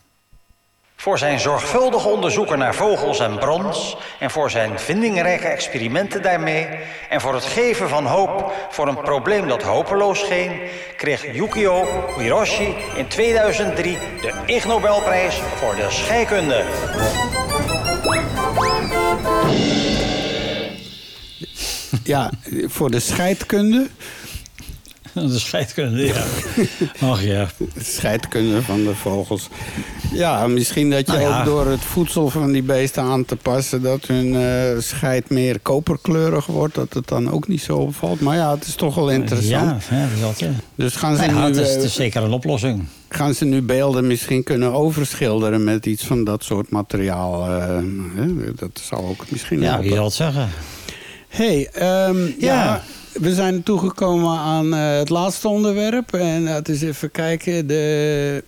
[0.99, 3.97] Voor zijn zorgvuldige onderzoeken naar vogels en brons...
[4.19, 6.67] en voor zijn vindingrijke experimenten daarmee...
[7.09, 10.61] en voor het geven van hoop voor een probleem dat hopeloos scheen...
[10.97, 11.85] kreeg Yukio
[12.17, 16.63] Hiroshi in 2003 de Ig Nobelprijs voor de scheikunde.
[22.03, 22.31] Ja,
[22.65, 23.87] voor de scheidkunde.
[25.13, 26.23] De scheidkunde, ja.
[27.01, 27.47] Ach ja.
[27.81, 29.47] Scheidkunde van de vogels.
[30.13, 31.39] Ja, misschien dat je Nou ja.
[31.39, 33.81] ook door het voedsel van die beesten aan te passen...
[33.81, 36.75] dat hun eh, scheid meer koperkleurig wordt.
[36.75, 38.19] Dat het dan ook niet zo opvalt.
[38.19, 39.83] Maar ja, het is toch wel interessant.
[39.89, 40.49] Ja, ja, dat, ja.
[40.75, 42.85] Dus gaan ze, Nou nu, het, is, eh, is zeker een oplossing.
[43.09, 45.63] gaan ze nu beelden misschien kunnen overschilderen...
[45.63, 47.45] met iets van dat soort materiaal.
[47.47, 47.77] eh,
[48.15, 48.53] hè?
[48.55, 50.49] Dat zal ook misschien Ja, wie zal het zeggen?
[51.39, 52.33] Hey, ehm, ja.
[52.37, 52.81] Ja.
[53.13, 56.13] we zijn toegekomen aan eh, het laatste onderwerp.
[56.13, 57.67] En laten eens even kijken.
[57.67, 58.43] De...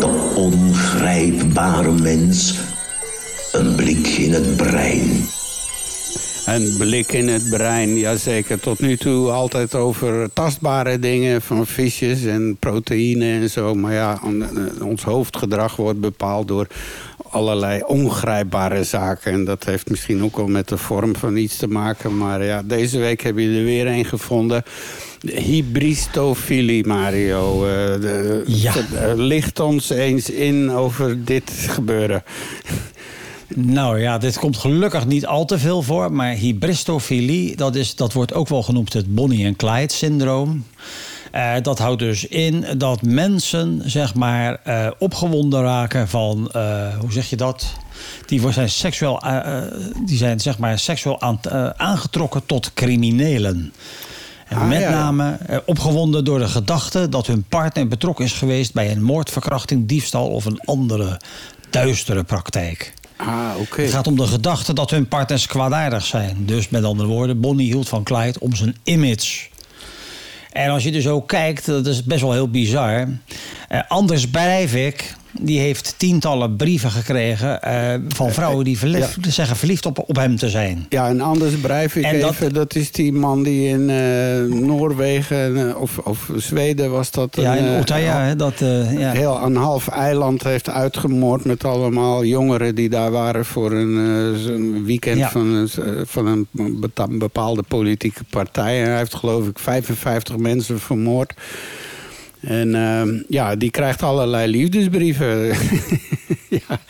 [0.00, 2.54] De ongrijpbare mens.
[3.52, 5.28] Een blik in het brein.
[6.46, 8.60] Een blik in het brein, jazeker.
[8.60, 13.74] Tot nu toe altijd over tastbare dingen van visjes en proteïne en zo.
[13.74, 16.66] Maar ja, eh, ons hoofdgedrag wordt bepaald door
[17.30, 19.32] allerlei ongrijpbare zaken.
[19.32, 22.16] En dat heeft misschien ook wel met de vorm van iets te maken.
[22.16, 24.62] Maar ja, deze week heb je er weer een gevonden.
[25.20, 27.66] De Hybristofilie, Mario.
[27.66, 28.74] Eh, de- Ja.
[28.76, 32.22] eh, licht ons eens in over dit gebeuren.
[33.54, 36.12] Nou ja, dit komt gelukkig niet al te veel voor.
[36.12, 40.64] Maar hybristofilie, dat, is, dat wordt ook wel genoemd het Bonnie en Clyde syndroom.
[41.36, 47.12] Eh, dat houdt dus in dat mensen zeg maar eh, opgewonden raken van, eh, hoe
[47.12, 47.72] zeg je dat?
[48.26, 49.22] Die zijn seksueel,
[50.04, 51.40] die zijn zeg maar seksueel aan,
[51.76, 53.72] aangetrokken tot criminelen.
[54.48, 58.72] En Ah, met ja, name opgewonden door de gedachte dat hun partner betrokken is geweest
[58.72, 61.20] bij een moord, verkrachting, diefstal of een andere
[61.70, 62.94] duistere praktijk.
[63.16, 63.50] Ah.
[63.76, 66.46] Het gaat om de gedachte dat hun partners kwaadaardig zijn.
[66.46, 69.46] Dus met andere woorden, Bonnie hield van Clyde om zijn image.
[70.52, 73.08] En als je dus ook kijkt, dat is best wel heel bizar.
[73.68, 77.62] Eh, Anders Breivik, die heeft tientallen brieven gekregen...
[77.62, 80.86] eh, van vrouwen die verliefd, zeggen verliefd op, op hem te zijn.
[80.88, 85.68] Ja, en Anders Breivik En dat- even, dat is die man die in eh, Noorwegen
[85.68, 87.36] eh, of, of Zweden was dat...
[87.40, 88.60] Ja, een, in eh, hè, dat...
[88.60, 89.12] eh, ja.
[89.12, 94.84] Heel een half eiland heeft uitgemoord met allemaal jongeren die daar waren voor een, eh,
[94.84, 95.30] weekend Ja.
[95.30, 98.82] van, een, eh, van een bepaalde politieke partij.
[98.82, 101.34] En hij heeft geloof ik 55 mensen vermoord.
[102.46, 105.46] En ehm, ja, die krijgt allerlei liefdesbrieven.
[106.68, 106.80] ja.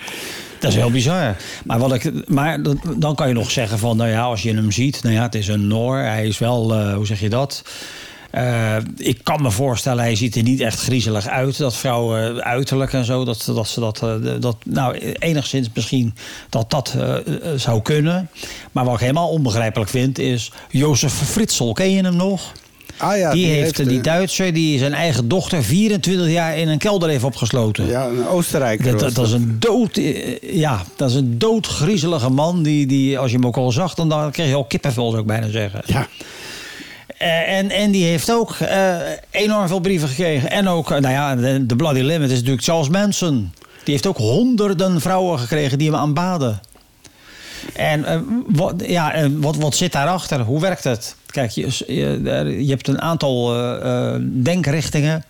[0.59, 1.37] Dat is heel bizar.
[1.65, 2.59] Maar, wat ik, maar
[2.97, 5.35] dan kan je nog zeggen van, nou ja, als je hem ziet, nou ja, het
[5.35, 5.97] is een Noor.
[5.97, 7.65] Hij is wel, uh, hoe zeg je dat?
[8.35, 11.59] Uh, ik kan me voorstellen, hij ziet er niet echt griezelig uit.
[11.59, 14.05] Dat vrouwen uiterlijk en zo, dat, dat ze dat,
[14.41, 14.57] dat.
[14.65, 16.15] Nou, enigszins misschien
[16.49, 16.97] dat dat
[17.57, 18.29] zou kunnen.
[18.73, 21.73] Maar wat ik helemaal onbegrijpelijk vind, is Jozef Fritsel.
[21.73, 22.53] Ken je hem nog?
[22.97, 26.79] Ah ja, die, die heeft, die Duitser die zijn eigen dochter 24 jaar in een
[26.79, 27.87] kelder heeft opgesloten.
[27.87, 28.91] Ja, een Oostenrijker.
[28.91, 30.01] Dat, dat, dat is een dood,
[30.41, 32.63] ja, dat is een doodgriezelige man.
[32.63, 35.21] Die, die, als je hem ook al zag, dan, dan kreeg je al kippenvel, zou
[35.21, 35.83] ik bijna zeggen.
[35.87, 36.07] Ja.
[37.23, 38.97] Uh, en, en die heeft ook uh,
[39.31, 40.51] enorm veel brieven gekregen.
[40.51, 43.53] En ook, nou ja, de, de Bloody Limit is natuurlijk Charles Manson.
[43.85, 46.61] Die heeft ook honderden vrouwen gekregen die hem aanbaden.
[47.75, 50.41] En wat, ja, wat, wat zit daarachter?
[50.41, 51.17] Hoe werkt het?
[51.27, 52.23] Kijk, je, je,
[52.65, 53.53] je hebt een aantal
[54.43, 55.25] denkrichtingen.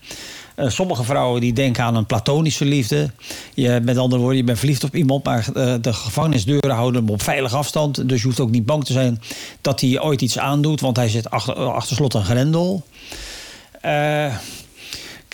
[0.57, 3.11] Uh, sommige vrouwen die denken aan een platonische liefde.
[3.55, 5.47] Je, met andere woorden, je bent verliefd op iemand, maar
[5.81, 8.09] de gevangenisdeuren houden hem op veilig afstand.
[8.09, 9.21] Dus je hoeft ook niet bang te zijn
[9.61, 12.87] dat hij ooit iets aandoet, want hij zit achter, achter slot en grendel.
[13.85, 14.35] Uh,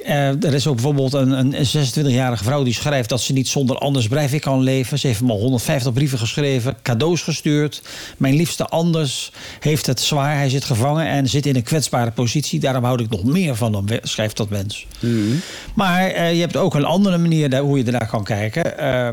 [0.05, 4.09] er is ook bijvoorbeeld een, een 26-jarige vrouw die schrijft dat ze niet zonder Anders
[4.09, 4.99] Breivik kan leven.
[4.99, 7.83] Ze heeft hem al 150 brieven geschreven, cadeaus gestuurd.
[8.17, 10.37] Mijn liefste Anders heeft het zwaar.
[10.37, 12.61] Hij zit gevangen en zit in een kwetsbare positie.
[12.61, 14.87] Daarom houd ik nog meer van hem, schrijft dat mens.
[15.01, 15.41] Mm -hmm.
[15.75, 18.75] Maar uh, je hebt ook een andere manier daar, hoe je ernaar kan kijken.
[18.81, 19.09] Uh,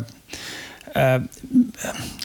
[0.95, 1.15] uh,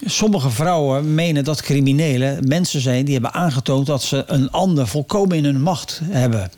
[0.05, 5.37] sommige vrouwen menen dat criminelen mensen zijn die hebben aangetoond dat ze een ander volkomen
[5.37, 6.51] in hun macht hebben.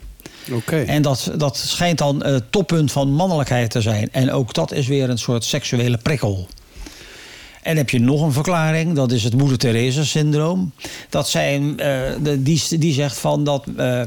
[0.85, 4.09] En dat, dat schijnt dan het toppunt van mannelijkheid te zijn.
[4.11, 6.47] En ook dat is weer een soort seksuele prikkel.
[7.61, 10.71] En heb je nog een verklaring, dat is het Moeder Teresa-syndroom.
[11.09, 11.77] Dat zijn, uh,
[12.23, 13.99] de, die, die zegt van dat uh,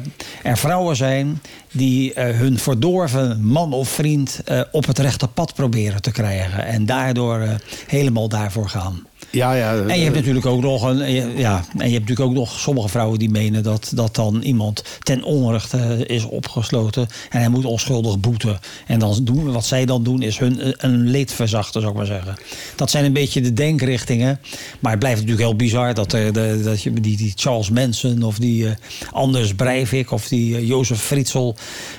[0.42, 4.40] er vrouwen zijn die hun verdorven man of vriend
[4.72, 6.64] op het rechte pad proberen te krijgen.
[6.64, 9.06] En daardoor helemaal daarvoor gaan.
[9.30, 9.74] Ja, ja.
[9.74, 10.98] En je hebt natuurlijk ook nog een,
[11.38, 14.84] ja, en je hebt natuurlijk ook nog sommige vrouwen die menen dat, dat dan iemand
[15.00, 18.58] ten onrechte is opgesloten en hij moet onschuldig boeten.
[18.86, 22.06] En dan doen, wat zij dan doen is hun een leed verzachten, zou ik maar
[22.06, 22.36] zeggen.
[22.76, 24.40] Dat zijn een beetje de denkrichtingen.
[24.80, 28.22] Maar het blijft natuurlijk heel bizar dat, er, de, dat je die, die Charles Manson
[28.22, 28.70] of die uh,
[29.12, 31.56] Anders Breivik of die uh, Jozef Fritsel,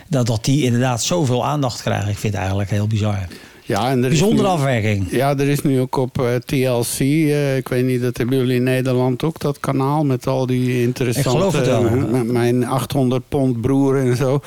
[0.10, 2.10] dat, dat die inderdaad zoveel aandacht krijgen.
[2.10, 3.28] Ik vind het eigenlijk heel bizar.
[3.72, 5.12] Ja, en er Bijzondere nu, afwerking.
[5.12, 8.56] Ja, er is nu ook op uh, TLC, uh, ik weet niet, dat hebben jullie
[8.56, 11.30] in Nederland ook, dat kanaal met al die interessante...
[11.30, 11.86] Ik geloof het wel.
[11.86, 14.42] Uh, mijn 800 pond broer en zo.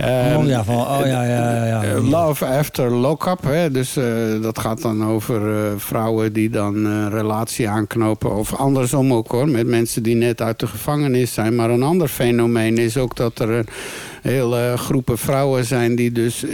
[0.00, 2.00] Um, oh ja, van, oh ja, ja, ja, ja.
[2.00, 3.42] Love after lock-up.
[3.42, 3.70] Hè?
[3.70, 4.04] Dus uh,
[4.42, 8.36] dat gaat dan over uh, vrouwen die dan een uh, relatie aanknopen.
[8.36, 11.54] Of andersom ook hoor, met mensen die net uit de gevangenis zijn.
[11.54, 13.64] Maar een ander fenomeen is ook dat er
[14.22, 15.96] hele groepen vrouwen zijn...
[15.96, 16.44] die dus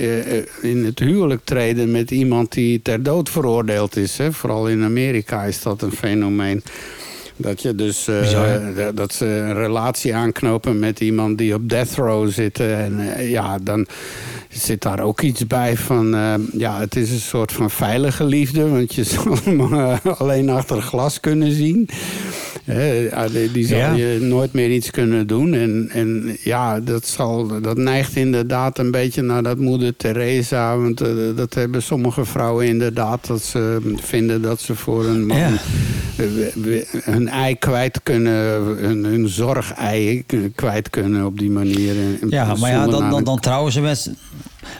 [0.61, 4.19] in het huwelijk treden met iemand die ter dood veroordeeld is.
[4.19, 4.33] Hè?
[4.33, 6.63] Vooral in Amerika is dat een fenomeen.
[7.41, 12.31] Dat je dus uh, dat ze een relatie aanknopen met iemand die op death row
[12.31, 12.61] zit.
[12.61, 13.87] En uh, ja, dan
[14.49, 16.15] zit daar ook iets bij van...
[16.15, 18.69] Uh, ja, het is een soort van veilige liefde.
[18.69, 19.61] Want je zal hem
[20.19, 21.89] alleen achter glas kunnen zien.
[23.53, 23.93] die zal ja.
[23.93, 25.55] je nooit meer iets kunnen doen.
[25.55, 30.77] En, en ja, dat, zal, dat neigt inderdaad een beetje naar dat moeder Teresa.
[30.77, 30.99] Want
[31.37, 33.27] dat hebben sommige vrouwen inderdaad.
[33.27, 35.39] Dat ze vinden dat ze voor een man...
[35.39, 35.53] Ja
[37.03, 38.35] hun ei kwijt kunnen,
[38.79, 40.25] hun, hun zorg-ei
[40.55, 41.95] kwijt kunnen op die manier.
[42.29, 44.11] Ja, maar ja, dan, dan, dan trouwen ze met...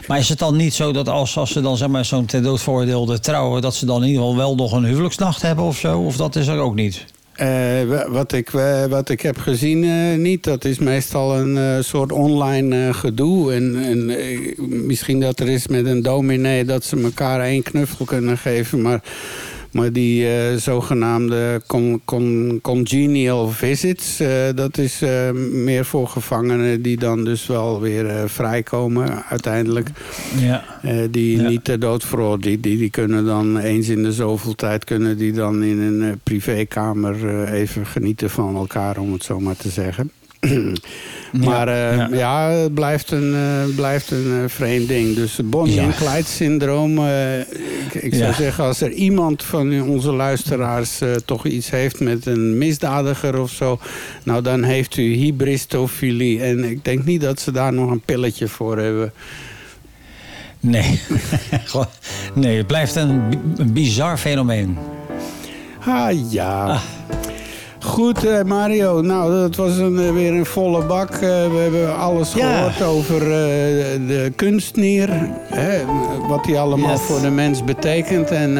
[0.07, 2.43] Maar is het dan niet zo dat als, als ze dan zeg maar, zo'n ter
[2.43, 3.61] dood veroordeelde trouwen...
[3.61, 5.99] dat ze dan in ieder geval wel nog een huwelijksnacht hebben of zo?
[5.99, 7.05] Of dat is er ook niet?
[7.41, 10.43] Uh, wat, ik, uh, wat ik heb gezien, uh, niet.
[10.43, 13.53] Dat is meestal een soort online gedoe.
[13.53, 14.05] En, en
[14.85, 18.81] misschien dat er is met een dominee dat ze elkaar één knuffel kunnen geven.
[18.81, 19.01] Maar
[19.71, 26.81] maar die uh, zogenaamde con, con, congenial visits, uh, dat is uh, meer voor gevangenen
[26.81, 29.89] die dan dus wel weer vrijkomen uiteindelijk.
[30.39, 30.63] Ja.
[31.11, 31.49] die ja.
[31.49, 32.43] niet ter dood veroordeeld.
[32.43, 36.19] Die, die, die kunnen dan eens in de zoveel tijd kunnen die dan in een
[36.23, 40.11] privékamer even genieten van elkaar, om het zo maar te zeggen.
[41.45, 42.09] Maar uh, ja.
[42.11, 42.49] ja.
[42.49, 45.15] het blijft een, uh, blijft een uh, vreemd ding.
[45.15, 45.83] Dus Bonnie ja.
[45.83, 47.07] en Clyde syndroom.
[47.85, 52.57] ik, ik zou zeggen, als er iemand van onze luisteraars toch iets heeft met een
[52.57, 53.79] misdadiger of zo.
[54.23, 56.41] Nou, dan heeft u hybristofilie.
[56.41, 59.13] En ik denk niet dat ze daar nog een pilletje voor hebben.
[60.59, 61.01] Nee,
[62.35, 63.21] nee het blijft een,
[63.57, 64.77] een bizar fenomeen.
[65.85, 66.65] Ah ja.
[66.65, 66.81] Ah.
[67.83, 69.01] Goed, eh, Mario.
[69.01, 71.09] Nou, dat was een, eh, weer een volle bak.
[71.11, 72.55] Eh, we hebben alles Ja.
[72.69, 73.19] gehoord over
[74.07, 75.09] de kunstnier.
[75.43, 75.79] Hè,
[76.27, 77.01] wat die allemaal Yes.
[77.01, 78.31] voor de mens betekent.
[78.31, 78.53] En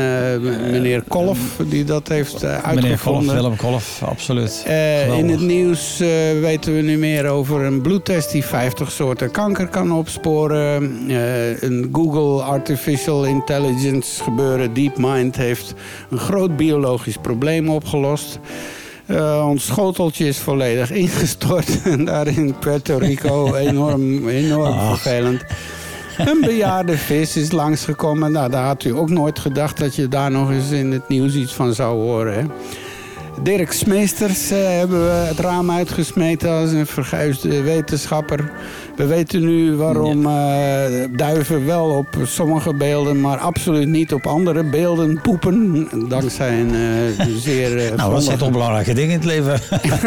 [0.71, 1.39] meneer Kolf,
[1.69, 3.35] die dat heeft eh, Meneer Kolf, uitgevonden.
[3.35, 4.65] Willem Kolf, absoluut.
[5.17, 5.97] In het nieuws
[6.41, 11.05] weten we nu meer over een bloedtest die 50 soorten kanker kan opsporen.
[11.59, 15.73] Een Google Artificial Intelligence gebeuren, DeepMind, heeft
[16.09, 18.39] een groot biologisch probleem opgelost.
[19.09, 21.81] Eh, ons schoteltje is volledig ingestort.
[21.91, 25.43] En daar in Puerto Rico enorm, enorm vervelend.
[26.17, 28.31] Een bejaarde vis is langsgekomen.
[28.31, 31.33] Nou, daar had u ook nooit gedacht dat je daar nog eens in het nieuws
[31.33, 32.33] iets van zou horen.
[32.33, 32.45] Hè?
[33.41, 38.51] Dirk Smeesters eh, hebben we het raam uitgesmeten als een verguisde wetenschapper.
[38.99, 44.63] We weten nu waarom eh, duiven wel op sommige beelden, maar absoluut niet op andere
[44.63, 45.87] beelden poepen.
[46.09, 47.77] Dankzij een eh, zeer...
[47.77, 49.59] eh, nou, dat zijn toch belangrijke dingen in het leven.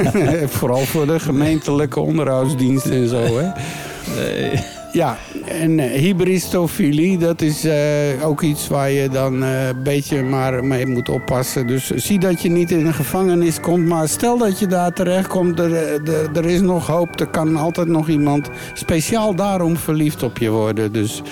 [0.59, 3.51] Vooral voor de gemeentelijke onderhoudsdienst en zo, hè?
[4.93, 5.17] Ja,
[5.49, 10.65] en eh, hybristofilie, dat is eh, ook iets waar je dan eh, een beetje maar
[10.65, 11.67] mee moet oppassen.
[11.67, 13.87] Dus zie dat je niet in een gevangenis komt.
[13.87, 17.21] Maar stel dat je daar terecht komt, er, er, er is nog hoop.
[17.21, 20.93] Er kan altijd nog iemand speciaal daarom verliefd op je worden.
[20.93, 21.23] Dus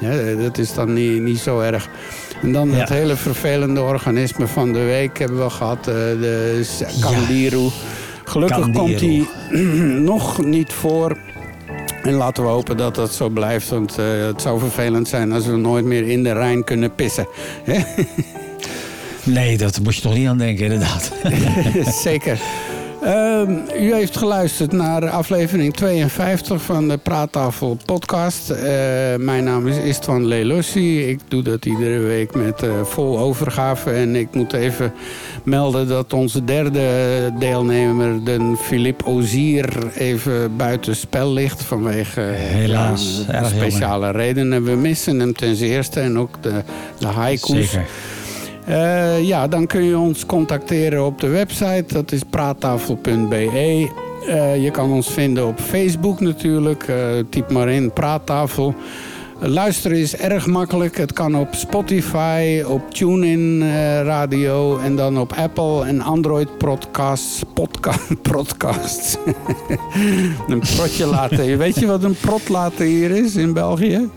[0.00, 1.88] ja, dat is dan niet, niet zo erg.
[2.42, 2.94] En dan het Ja.
[2.94, 5.78] hele vervelende organisme van de week hebben we gehad.
[5.78, 6.66] eh, de
[7.00, 7.68] Candiru.
[8.24, 8.78] Gelukkig Candiru.
[8.86, 9.28] komt die
[10.12, 11.16] nog niet voor.
[12.08, 13.68] En laten we hopen dat dat zo blijft.
[13.68, 17.28] Want eh, het zou vervelend zijn als we nooit meer in de Rijn kunnen pissen.
[19.24, 21.12] Nee, dat moet je toch niet aan denken, inderdaad.
[22.02, 22.40] Zeker.
[23.02, 28.50] Ehm, u heeft geluisterd naar aflevering 52 van de Praattafel podcast.
[28.50, 28.62] Eh,
[29.18, 31.08] mijn naam is Istvan Lelossi.
[31.08, 33.90] Ik doe dat iedere week met eh, vol overgave.
[33.90, 34.92] En ik moet even
[35.44, 36.80] melden dat onze derde
[37.38, 41.62] deelnemer, de Philippe Ozier, even buiten spel ligt.
[41.62, 44.64] Vanwege Helaas, ja, speciale redenen.
[44.64, 46.62] We missen hem ten zeerste en ook de,
[46.98, 47.70] de haiku's.
[47.70, 47.86] Zeker.
[48.68, 51.84] Eh, ja, dan kun je ons contacteren op de website.
[51.86, 53.88] Dat is praattafel.be.
[54.26, 56.88] Eh, je kan ons vinden op Facebook natuurlijk.
[56.88, 56.96] Eh,
[57.30, 58.74] typ maar in praattafel.
[59.40, 60.96] Luisteren is erg makkelijk.
[60.96, 67.42] Het kan op Spotify, op TuneIn Radio en dan op Apple en Android podcasts.
[67.54, 67.92] Podca
[68.32, 69.16] podcasts.
[70.48, 71.58] een protje laten.
[71.58, 74.08] Weet je wat een prot laten hier is in België?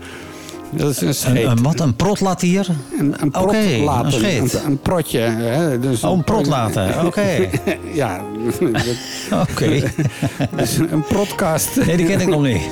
[0.76, 1.44] Dat is een scheet.
[1.44, 2.66] Een, een, wat, een protlatier?
[2.98, 4.54] Een, een prot Oké, een scheet.
[4.54, 5.18] Een, een protje.
[5.18, 5.78] Hè?
[5.78, 7.48] Dus Oh, een prot laten, oké.
[7.92, 8.20] ja,
[9.42, 9.82] Oké.
[10.56, 11.84] dus een podcast.
[11.86, 12.62] Nee, die ken ik nog niet.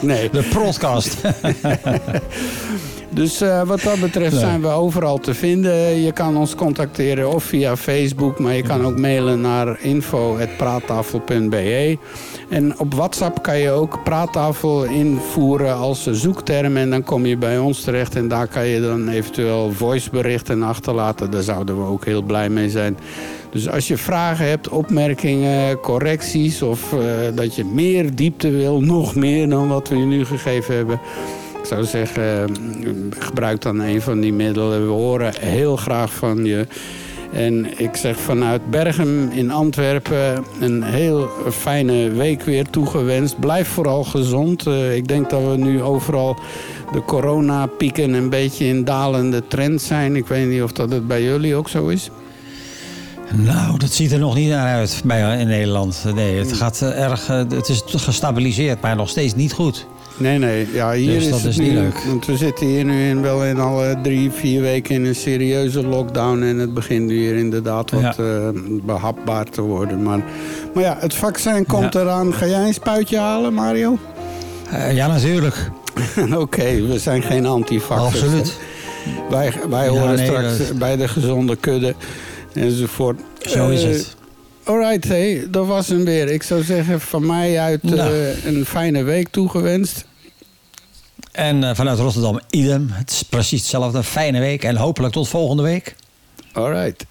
[0.00, 0.30] Nee.
[0.30, 1.16] De podcast.
[3.10, 4.40] Dus eh, wat dat betreft Nee.
[4.40, 6.00] zijn we overal te vinden.
[6.02, 11.98] Je kan ons contacteren of via Facebook, maar je kan ook mailen naar info.praattafel.be.
[12.48, 17.58] En op WhatsApp kan je ook praattafel invoeren als zoekterm en dan kom je bij
[17.58, 21.30] ons terecht en daar kan je dan eventueel voiceberichten achterlaten.
[21.30, 22.96] Daar zouden we ook heel blij mee zijn.
[23.50, 26.98] Dus als je vragen hebt, opmerkingen, correcties of eh,
[27.34, 31.00] dat je meer diepte wil, nog meer dan wat we je nu gegeven hebben.
[31.66, 32.54] Ik zou zeggen, eh,
[33.18, 34.86] gebruik dan een van die middelen.
[34.86, 36.66] We horen heel graag van je.
[37.32, 43.40] En ik zeg vanuit Bergen in Antwerpen een heel fijne week weer toegewenst.
[43.40, 44.66] Blijf vooral gezond.
[44.66, 46.36] Eh, ik denk dat we nu overal
[46.92, 50.16] de coronapieken een beetje in dalende trend zijn.
[50.16, 52.10] Ik weet niet of dat het bij jullie ook zo is.
[53.32, 56.04] Nou, dat ziet er nog niet naar uit bij, in Nederland.
[56.14, 57.28] Nee, het gaat eh, erg.
[57.28, 59.86] eh, Het is gestabiliseerd, maar nog steeds niet goed.
[60.18, 60.66] Nee, nee.
[60.72, 61.98] Ja, hier Dus is dat nu, niet leuk.
[62.06, 65.86] Want we zitten hier nu in, wel in alle drie, vier weken in een serieuze
[65.86, 66.42] lockdown.
[66.42, 68.14] En het begint hier inderdaad wat Ja.
[68.18, 68.48] eh,
[68.82, 70.02] behapbaar te worden.
[70.02, 70.20] Maar,
[70.74, 72.00] maar ja, het vaccin komt Ja.
[72.00, 72.34] eraan.
[72.34, 73.98] Ga jij een spuitje halen, Mario?
[74.70, 75.70] Eh, ja, natuurlijk.
[76.36, 78.22] Oké, we zijn geen antivaxers.
[78.22, 78.46] Absoluut.
[78.46, 79.28] hè.
[79.30, 81.94] Wij, wij Ja, horen nee, straks dat- bij de gezonde kudde
[82.52, 83.20] enzovoort.
[83.38, 84.16] Zo is Eh, het.
[84.66, 86.28] Alright, hey, dat was hem weer.
[86.28, 87.98] Ik zou zeggen, van mij uit Nou.
[88.00, 90.04] eh, een fijne week toegewenst.
[91.32, 92.88] En eh, vanuit Rotterdam, idem.
[92.92, 94.02] Het is precies hetzelfde.
[94.02, 95.94] Fijne week en hopelijk tot volgende week.
[96.52, 97.06] Alright.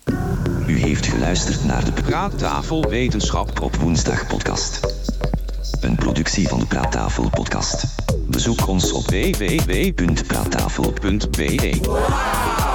[0.67, 3.61] U heeft geluisterd naar de Praattafel Wetenschap.
[3.61, 4.79] op woensdag podcast.
[5.81, 7.83] Een productie van de Praattafel podcast.
[8.27, 9.93] Bezoek ons op www.praattafel.be
[11.05, 12.74] www.praattafel.be.